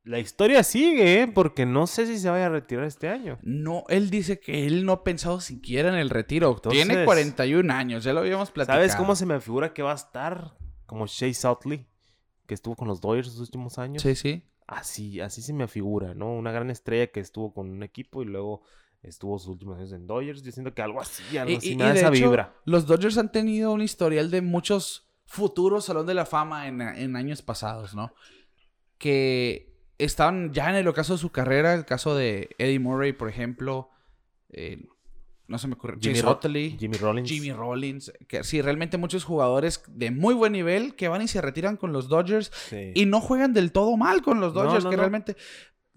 [0.08, 1.28] la historia sigue, ¿eh?
[1.28, 3.38] porque no sé si se vaya a retirar este año.
[3.42, 6.54] No, él dice que él no ha pensado siquiera en el retiro.
[6.56, 8.78] Tiene Entonces- 41 años, ya lo habíamos platicado.
[8.80, 10.56] ¿Sabes cómo se me figura que va a estar?
[10.86, 11.86] Como Shea Soutley,
[12.46, 14.02] que estuvo con los Dodgers los últimos años.
[14.02, 14.42] Sí, sí.
[14.66, 16.32] Así, así se me figura, ¿no?
[16.34, 18.62] Una gran estrella que estuvo con un equipo y luego
[19.02, 20.42] estuvo sus últimos años en Dodgers.
[20.42, 22.24] Yo siento que algo así, algo Y, así y- me y da de esa hecho,
[22.28, 22.54] vibra.
[22.64, 27.16] los Dodgers han tenido un historial de muchos futuros Salón de la Fama en, en
[27.16, 28.12] años pasados, ¿no?
[28.98, 29.67] Que
[29.98, 33.90] estaban ya en el ocaso de su carrera, el caso de Eddie Murray, por ejemplo,
[34.50, 34.86] eh,
[35.46, 37.28] no se me ocurre, Jimmy Ro- Utley, Jimmy Rollins.
[37.30, 41.40] Jimmy Rollins, que sí, realmente muchos jugadores de muy buen nivel que van y se
[41.40, 42.92] retiran con los Dodgers Sí.
[42.94, 45.02] y no juegan del todo mal con los Dodgers, no, que no.
[45.02, 45.36] realmente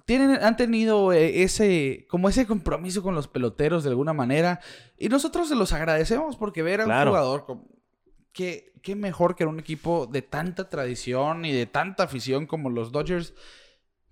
[0.06, 4.60] tienen, han tenido eh, ese, como ese compromiso con los peloteros de alguna manera.
[4.97, 7.12] Y nosotros se los agradecemos porque ver a Claro.
[7.12, 7.68] un jugador como,
[8.34, 12.70] qué, qué mejor que en un equipo de tanta tradición y de tanta afición como
[12.70, 13.34] los Dodgers,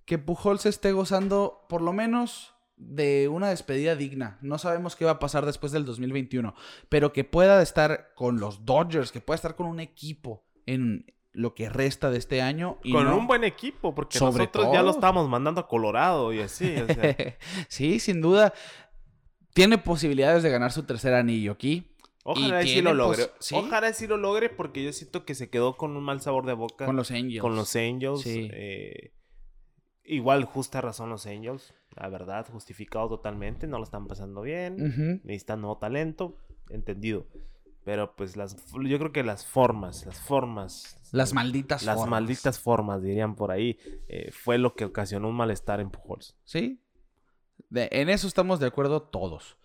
[0.10, 4.40] que Pujols esté gozando por lo menos de una despedida digna.
[4.42, 6.56] No sabemos qué va a pasar después del 2021,
[6.90, 11.54] pero que pueda estar con los Dodgers, que pueda estar con un equipo en lo
[11.54, 12.80] que resta de este año.
[12.84, 14.98] Y Con no- un buen equipo, porque Sobre nosotros ya lo todo.
[15.00, 16.76] estábamos mandando a Colorado y así.
[16.76, 17.16] o sea,
[17.70, 18.52] sí, sin duda.
[19.54, 21.96] Tiene posibilidades de ganar su tercer anillo aquí.
[22.24, 23.28] Ojalá Y sí lo logre.
[23.40, 23.56] sí.
[23.56, 26.54] Ojalá sí lo logre porque yo siento que se quedó con un mal sabor de
[26.54, 27.42] boca Con los Angels.
[27.42, 28.22] con los Angels.
[28.22, 28.50] Sí.
[28.52, 29.14] eh,
[30.10, 35.22] igual justa razón los Angels, la verdad, justificado totalmente, no lo están pasando bien, Ujú.
[35.24, 36.38] necesitan nuevo talento,
[36.70, 37.26] entendido.
[37.86, 42.10] Pero pues las yo creo que las formas, las formas, Las malditas las formas.
[42.12, 46.36] malditas formas dirían por ahí, eh, fue lo que ocasionó un malestar en Pujols.
[46.44, 46.82] Sí.
[47.70, 49.58] De- en eso estamos de acuerdo todos.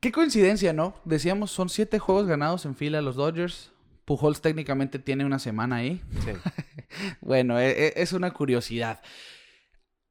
[0.00, 0.94] Qué coincidencia, ¿no?
[1.04, 3.72] Decíamos, son siete juegos ganados en fila los Dodgers.
[4.10, 6.02] Pujols técnicamente tiene una semana ahí.
[6.24, 6.32] Sí.
[7.20, 9.00] Bueno, e- e- es una curiosidad.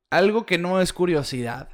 [0.10, 1.68] Algo que no es curiosidad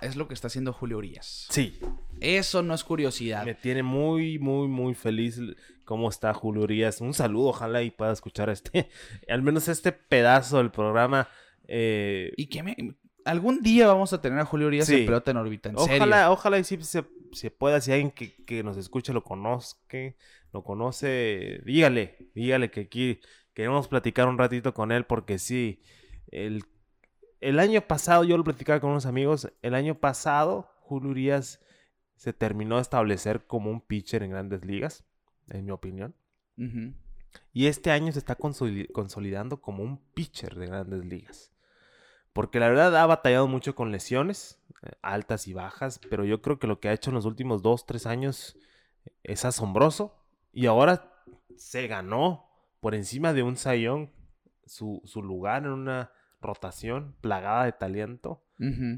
[0.00, 1.46] es lo que está haciendo Julio Urias.
[1.50, 1.78] sí.
[2.20, 3.44] Eso no es curiosidad.
[3.44, 5.38] Me tiene muy, muy, muy feliz
[5.84, 7.00] cómo está Julio Urias.
[7.02, 8.88] Un saludo, ojalá y pueda escuchar este,
[9.28, 11.28] al menos este pedazo del programa.
[11.68, 12.76] eh, Y que me...
[13.26, 15.00] Algún día vamos a tener a Julio Urias Sí.
[15.00, 15.96] en pelota en órbita, en serio.
[15.96, 19.98] ojalá, ojalá y sí se, se pueda, si alguien que, que nos escuche lo conozca,
[20.54, 23.20] lo conoce, dígale, dígale que aquí
[23.54, 25.82] queremos platicar un ratito con él porque sí,
[26.28, 26.64] el,
[27.40, 31.60] el año pasado, yo lo platicaba con unos amigos, el año pasado Julio Urias
[32.14, 35.04] se terminó de establecer como un pitcher en grandes ligas,
[35.50, 36.14] en mi opinión.
[37.52, 41.50] Y este año se está consoli- consolidando como un pitcher de grandes ligas.
[42.32, 46.60] Porque la verdad ha batallado mucho con lesiones, eh, altas y bajas, pero yo creo
[46.60, 48.56] que lo que ha hecho en los últimos dos, tres años
[49.24, 50.23] es asombroso.
[50.54, 51.12] Y ahora
[51.56, 52.48] se ganó
[52.80, 54.12] por encima de un Sayón
[54.66, 58.40] su, su lugar en una rotación plagada de talento.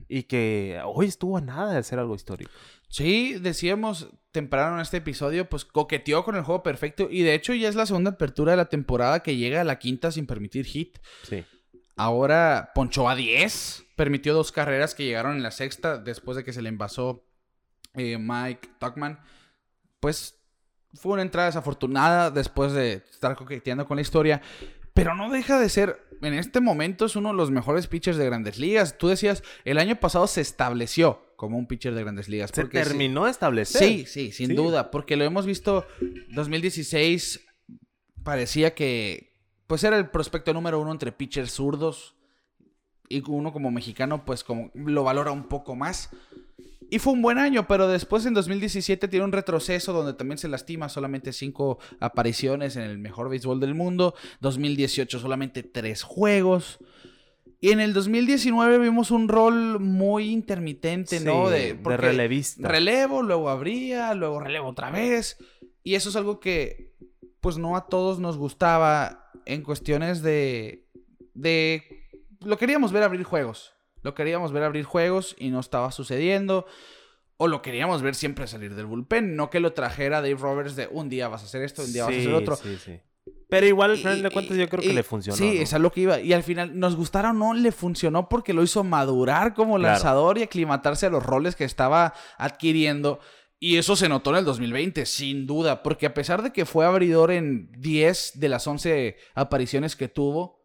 [0.08, 2.50] Y que hoy estuvo a nada de hacer algo histórico.
[2.88, 7.54] Sí, decíamos temprano en este episodio, pues coqueteó con el juego perfecto y de hecho
[7.54, 10.66] ya es la segunda apertura de la temporada que llega a la quinta sin permitir
[10.66, 10.98] hit.
[11.22, 11.44] Sí.
[11.96, 16.52] Ahora ponchó a 10, permitió dos carreras que llegaron en la sexta después de que
[16.52, 17.24] se le envasó
[17.94, 19.18] eh, Mike Tuckman.
[20.00, 20.38] Pues
[20.98, 24.42] fue una entrada desafortunada después de estar coqueteando con la historia,
[24.94, 28.24] pero no deja de ser, en este momento es uno de los mejores pitchers de
[28.26, 28.96] grandes ligas.
[28.98, 32.50] Tú decías, el año pasado se estableció como un pitcher de grandes ligas.
[32.54, 33.82] Se porque sí- terminó de establecer.
[33.82, 34.54] Sí, sí, sin Sí.
[34.54, 35.86] duda, porque lo hemos visto
[36.30, 37.40] 2016
[38.22, 39.34] parecía que
[39.66, 42.14] pues era el prospecto número uno entre pitchers zurdos
[43.08, 46.10] y uno como mexicano pues como lo valora un poco más.
[46.90, 50.48] Y fue un buen año, pero después en 2017 tiene un retroceso donde también se
[50.48, 54.14] lastima, solamente cinco apariciones en el mejor béisbol del mundo.
[54.40, 56.78] 2018 solamente tres juegos.
[57.60, 61.48] Y en el 2019 vimos un rol muy intermitente, ¿no?
[61.48, 62.68] De, de relevista.
[62.68, 65.38] Relevo, luego abría, luego relevo otra vez.
[65.82, 66.94] Y eso es algo que,
[67.40, 70.86] pues no a todos nos gustaba en cuestiones de.
[71.34, 71.82] de.
[72.40, 73.75] Lo queríamos ver abrir juegos.
[74.06, 76.64] Lo queríamos ver abrir juegos y no estaba sucediendo.
[77.38, 79.34] O lo queríamos ver siempre salir del bullpen.
[79.34, 82.04] No que lo trajera Dave Roberts de un día vas a hacer esto, un día
[82.04, 82.54] vas a hacer otro.
[82.54, 83.00] sí, sí.
[83.48, 85.36] Pero igual, al final de cuentas, yo creo y- que le funcionó.
[85.36, 85.60] Sí, ¿no?
[85.62, 86.20] es a lo que iba.
[86.20, 89.94] Y al final, nos gustara o no, le funcionó porque lo hizo madurar como Claro.
[89.94, 93.18] lanzador y aclimatarse a los roles que estaba adquiriendo.
[93.58, 95.82] Y eso se notó en el 2020, sin duda.
[95.82, 100.55] Porque a pesar de que fue abridor en 10 de las 11 apariciones que tuvo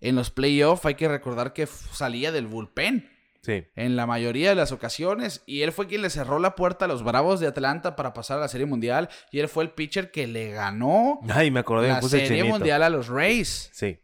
[0.00, 3.64] en los playoffs, hay que recordar que salía del bullpen Sí.
[3.76, 5.42] en la mayoría de las ocasiones.
[5.46, 8.38] Y él fue quien le cerró la puerta a los Bravos de Atlanta para pasar
[8.38, 9.08] a la Serie Mundial.
[9.30, 12.44] Y él fue el pitcher que le ganó Ay, me acordé, me la puse Serie.
[12.44, 13.70] Mundial a los Rays.
[13.72, 14.00] Sí.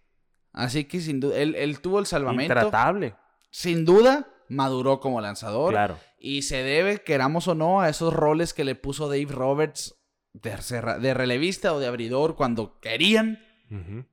[0.52, 2.52] Así que sin duda, él, él tuvo el salvamento.
[2.54, 3.16] Intratable.
[3.50, 5.72] Sin duda, maduró como lanzador.
[5.72, 5.98] Claro.
[6.18, 9.96] Y se debe, queramos o no, a esos roles que le puso Dave Roberts
[10.32, 13.43] de relevista o de abridor cuando querían.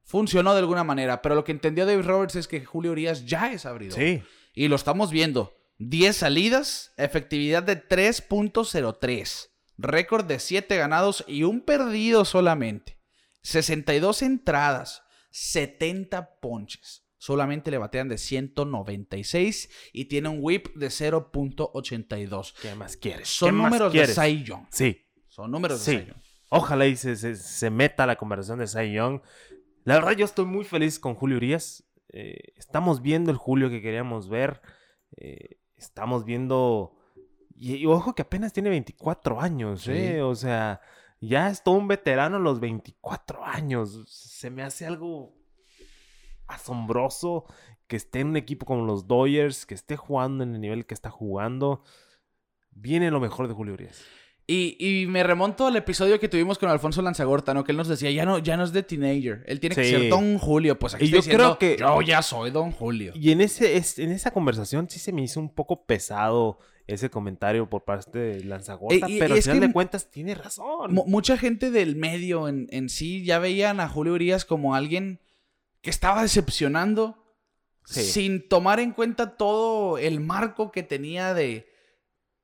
[0.03, 1.21] Funcionó de alguna manera.
[1.21, 3.97] Pero lo que entendió Dave Roberts es que Julio Urias ya es abridor.
[3.99, 4.21] Sí.
[4.53, 5.53] Y lo estamos viendo.
[5.79, 9.49] 10 salidas, efectividad de 3.03.
[9.77, 12.97] Récord de 7 ganados y un perdido solamente.
[13.41, 17.03] 62 entradas, 70 ponches.
[17.17, 22.53] Solamente le batean de 196 y tiene un whip de 0.82.
[22.61, 23.27] ¿Qué más quieres?
[23.29, 24.07] ¿Qué Son números de?
[24.07, 24.65] Cy Young.
[24.71, 25.05] Sí.
[25.27, 25.91] Son números Sí.
[25.91, 26.17] de Cy Young.
[26.53, 29.21] Ojalá y se, se- se meta a la conversación de Cy Young.
[29.85, 31.83] La verdad, yo estoy muy feliz con Julio Urias.
[32.09, 34.61] Eh, estamos viendo el Julio que queríamos ver.
[35.17, 36.97] Eh, estamos viendo.
[37.55, 39.91] Y, y ojo que apenas tiene 24 años, Sí.
[39.93, 40.21] ¿eh?
[40.21, 40.81] O sea,
[41.21, 44.03] ya es todo un veterano a los 24 años.
[44.09, 45.33] Se me hace algo
[46.47, 47.45] asombroso
[47.87, 50.93] que esté en un equipo como los Dodgers, que esté jugando en el nivel que
[50.93, 51.83] está jugando.
[52.71, 54.03] Viene lo mejor de Julio Urias.
[54.51, 57.63] Y, y me remonto al episodio que tuvimos con Alfonso Lanzagorta, ¿no?
[57.63, 59.43] Que él nos decía, ya no, ya no es de teenager.
[59.47, 60.77] Él tiene que ser Don Julio.
[60.77, 63.13] Pues aquí Y yo diciendo, creo que- yo ya soy Don Julio.
[63.15, 67.09] Y en, ese, es- en esa conversación sí se me hizo un poco pesado ese
[67.09, 70.93] comentario por parte de Lanzagorta, Eh, pero al final de cuentas tiene razón.
[70.93, 75.21] Mu- mucha gente del medio en, en sí ya veían a Julio Urias como alguien
[75.81, 77.17] que estaba decepcionando
[77.85, 78.01] Sí.
[78.03, 81.70] sin tomar en cuenta todo el marco que tenía de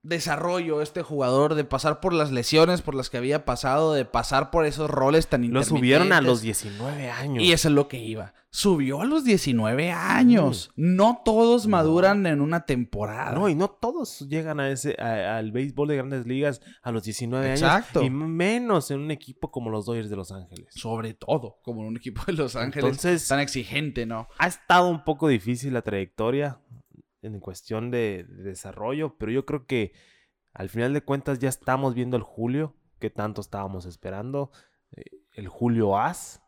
[0.07, 4.51] desarrollo este jugador, de pasar por las lesiones por las que había pasado, de pasar
[4.51, 6.77] por esos roles tan Lo subieron a los intermitentes.
[6.77, 7.43] 19 años.
[7.43, 8.33] Y eso es lo que iba.
[8.49, 10.71] Subió a los 19 años.
[10.75, 11.71] No todos No.
[11.77, 13.33] maduran en una temporada.
[13.33, 17.03] No, y no todos llegan a ese, a- al béisbol de grandes ligas a los
[17.03, 17.99] 19 Exacto.
[17.99, 18.07] años.
[18.07, 20.67] Y menos en un equipo como los Dodgers de Los Ángeles.
[20.73, 24.27] Sobre todo, como en un equipo de Los Ángeles Entonces- tan exigente, ¿no?
[24.39, 26.59] Ha estado un poco difícil la trayectoria
[27.21, 29.93] en cuestión de, de desarrollo, pero yo creo que
[30.53, 34.51] al final de cuentas ya estamos viendo el Julio que tanto estábamos esperando.
[34.91, 35.03] eh,
[35.33, 36.41] el Julio As,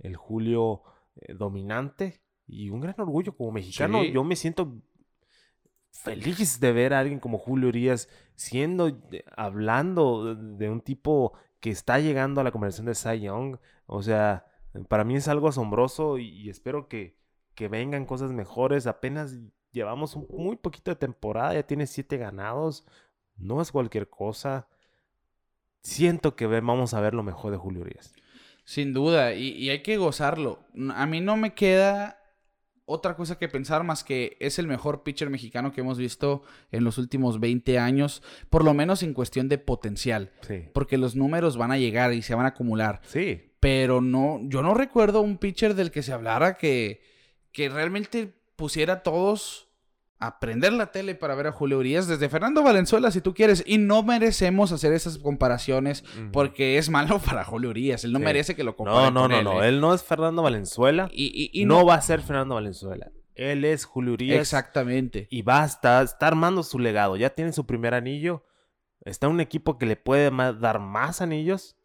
[0.00, 0.82] el Julio
[1.16, 4.02] eh, dominante y un gran orgullo como mexicano.
[4.02, 4.12] Sí.
[4.12, 4.82] Yo me siento
[5.90, 11.70] feliz de ver a alguien como Julio Urias siendo, de- hablando de, un tipo que
[11.70, 13.58] está llegando a la conversación de Cy Young.
[13.86, 14.44] O sea,
[14.88, 17.16] para mí es algo asombroso y, y espero que,
[17.54, 18.86] que vengan cosas mejores.
[18.86, 19.38] Apenas
[19.74, 22.86] llevamos muy poquito de temporada, ya tiene siete ganados.
[23.36, 24.68] No es cualquier cosa.
[25.82, 28.14] Siento que vamos a ver lo mejor de Julio Urias.
[28.64, 30.60] Sin duda, y, y hay que gozarlo.
[30.94, 32.18] A mí no me queda
[32.86, 36.84] otra cosa que pensar más que es el mejor pitcher mexicano que hemos visto en
[36.84, 40.64] los últimos 20 años, por lo menos en cuestión de potencial, Sí.
[40.74, 43.00] porque los números van a llegar y se van a acumular.
[43.06, 43.52] Sí.
[43.60, 47.02] Pero no, yo no recuerdo un pitcher del que se hablara que,
[47.52, 49.63] que realmente pusiera todos
[50.26, 53.62] a prender la tele para ver a Julio Urias, desde Fernando Valenzuela, si tú quieres,
[53.66, 58.24] y no merecemos hacer esas comparaciones porque es malo para Julio Urias, él no Sí.
[58.24, 59.62] merece que lo No, comparen no, con no, él, no.
[59.62, 59.68] ¿eh?
[59.68, 61.08] Él no es Fernando Valenzuela.
[61.12, 63.10] Y, y- y no, va a ser Fernando Valenzuela.
[63.34, 64.38] Él es Julio Urias.
[64.40, 65.26] Exactamente.
[65.30, 67.16] Y va a estar, está armando su legado.
[67.16, 68.44] Ya tiene su primer anillo.
[69.04, 71.76] Está un equipo que le puede dar más anillos.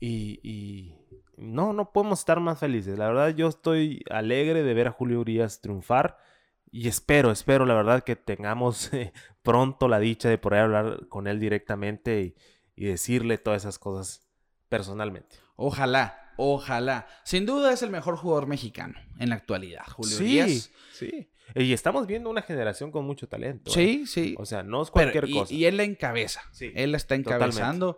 [0.00, 0.96] Y, y
[1.36, 2.98] no, no podemos estar más felices.
[2.98, 6.18] La verdad, yo estoy alegre de ver a Julio Urias triunfar.
[6.72, 9.12] Y espero, espero, la verdad, que tengamos eh,
[9.42, 12.34] pronto la dicha de poder hablar con él directamente y,
[12.76, 14.28] y decirle todas esas cosas
[14.68, 15.36] personalmente.
[15.56, 17.06] Ojalá, ojalá.
[17.24, 20.70] Sin duda es el mejor jugador mexicano en la actualidad, Julio Urias.
[20.92, 21.28] sí.
[21.56, 23.72] Y estamos viendo una generación con mucho talento.
[23.72, 23.74] ¿eh?
[23.74, 24.36] Sí, sí.
[24.38, 25.52] O sea, no es Pero- cualquier y, cosa.
[25.52, 26.42] y él la encabeza.
[26.52, 27.96] Sí, él la está totalmente.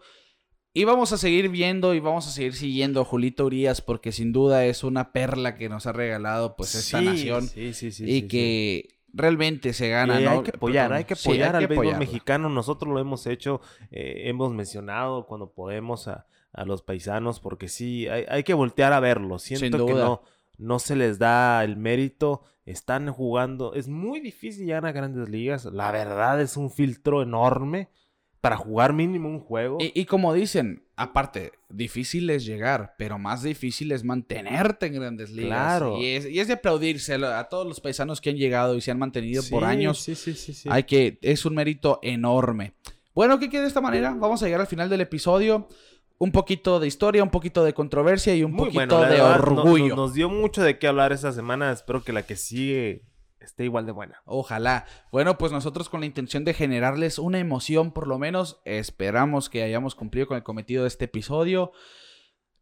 [0.74, 4.32] Y vamos a seguir viendo y vamos a seguir siguiendo a Julito Urias porque sin
[4.32, 8.04] duda es una perla que nos ha regalado pues esta Sí, nación sí, sí, sí,
[8.06, 10.30] y que realmente se gana, Y ¿no?
[10.30, 11.98] hay que apoyar, hay que apoyar al béisbol apoyarlo.
[11.98, 12.48] mexicano.
[12.48, 13.60] Nosotros lo hemos hecho,
[13.90, 18.94] eh, hemos mencionado cuando podemos a, a los paisanos, porque sí, hay, hay que voltear
[18.94, 19.38] a verlo.
[19.38, 20.22] Siento que no,
[20.56, 22.44] no se les da el mérito.
[22.64, 25.66] Están jugando, es muy difícil llegar a grandes ligas.
[25.66, 27.90] La verdad es un filtro enorme
[28.42, 29.78] para jugar mínimo un juego.
[29.80, 35.30] Y, y como dicen, aparte, difícil es llegar, pero más difícil es mantenerte en grandes
[35.30, 35.48] ligas.
[35.78, 35.96] Claro.
[35.96, 38.90] Y es, y es de aplaudirse a, todos los paisanos que han llegado y se
[38.90, 40.00] han mantenido por años.
[40.00, 40.68] Sí, sí, sí, sí.
[40.70, 42.74] Hay que, es un mérito enorme.
[43.14, 44.12] Bueno, ¿qué queda de esta manera?
[44.18, 45.68] Vamos a llegar al final del episodio.
[46.18, 49.34] Un poquito de historia, un poquito de controversia y un Muy poquito bueno, de no-
[49.34, 49.88] orgullo.
[49.88, 51.70] no- nos dio mucho de qué hablar esta semana.
[51.70, 53.02] Espero que la que sigue
[53.44, 54.22] esté igual de buena.
[54.24, 54.86] Ojalá.
[55.10, 59.62] Bueno, pues nosotros con la intención de generarles una emoción, por lo menos, esperamos que
[59.62, 61.72] hayamos cumplido con el cometido de este episodio.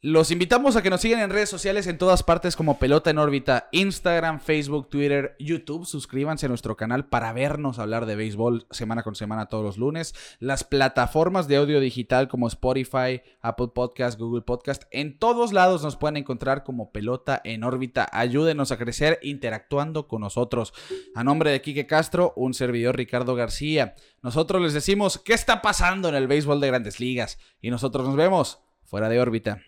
[0.03, 3.19] Los invitamos a que nos sigan en redes sociales en todas partes como Pelota en
[3.19, 5.85] órbita, Instagram, Facebook, Twitter, YouTube.
[5.85, 10.15] Suscríbanse a nuestro canal para vernos hablar de béisbol semana con semana todos los lunes.
[10.39, 15.97] Las plataformas de audio digital como Spotify, Apple Podcast, Google Podcast, en todos lados nos
[15.97, 18.09] pueden encontrar como Pelota en órbita.
[18.11, 20.73] Ayúdenos a crecer interactuando con nosotros.
[21.15, 23.97] A nombre de Quique Castro, un servidor Ricardo García.
[24.23, 28.17] Nosotros les decimos qué está pasando en el béisbol de grandes ligas y nosotros nos
[28.17, 29.61] vemos fuera de órbita.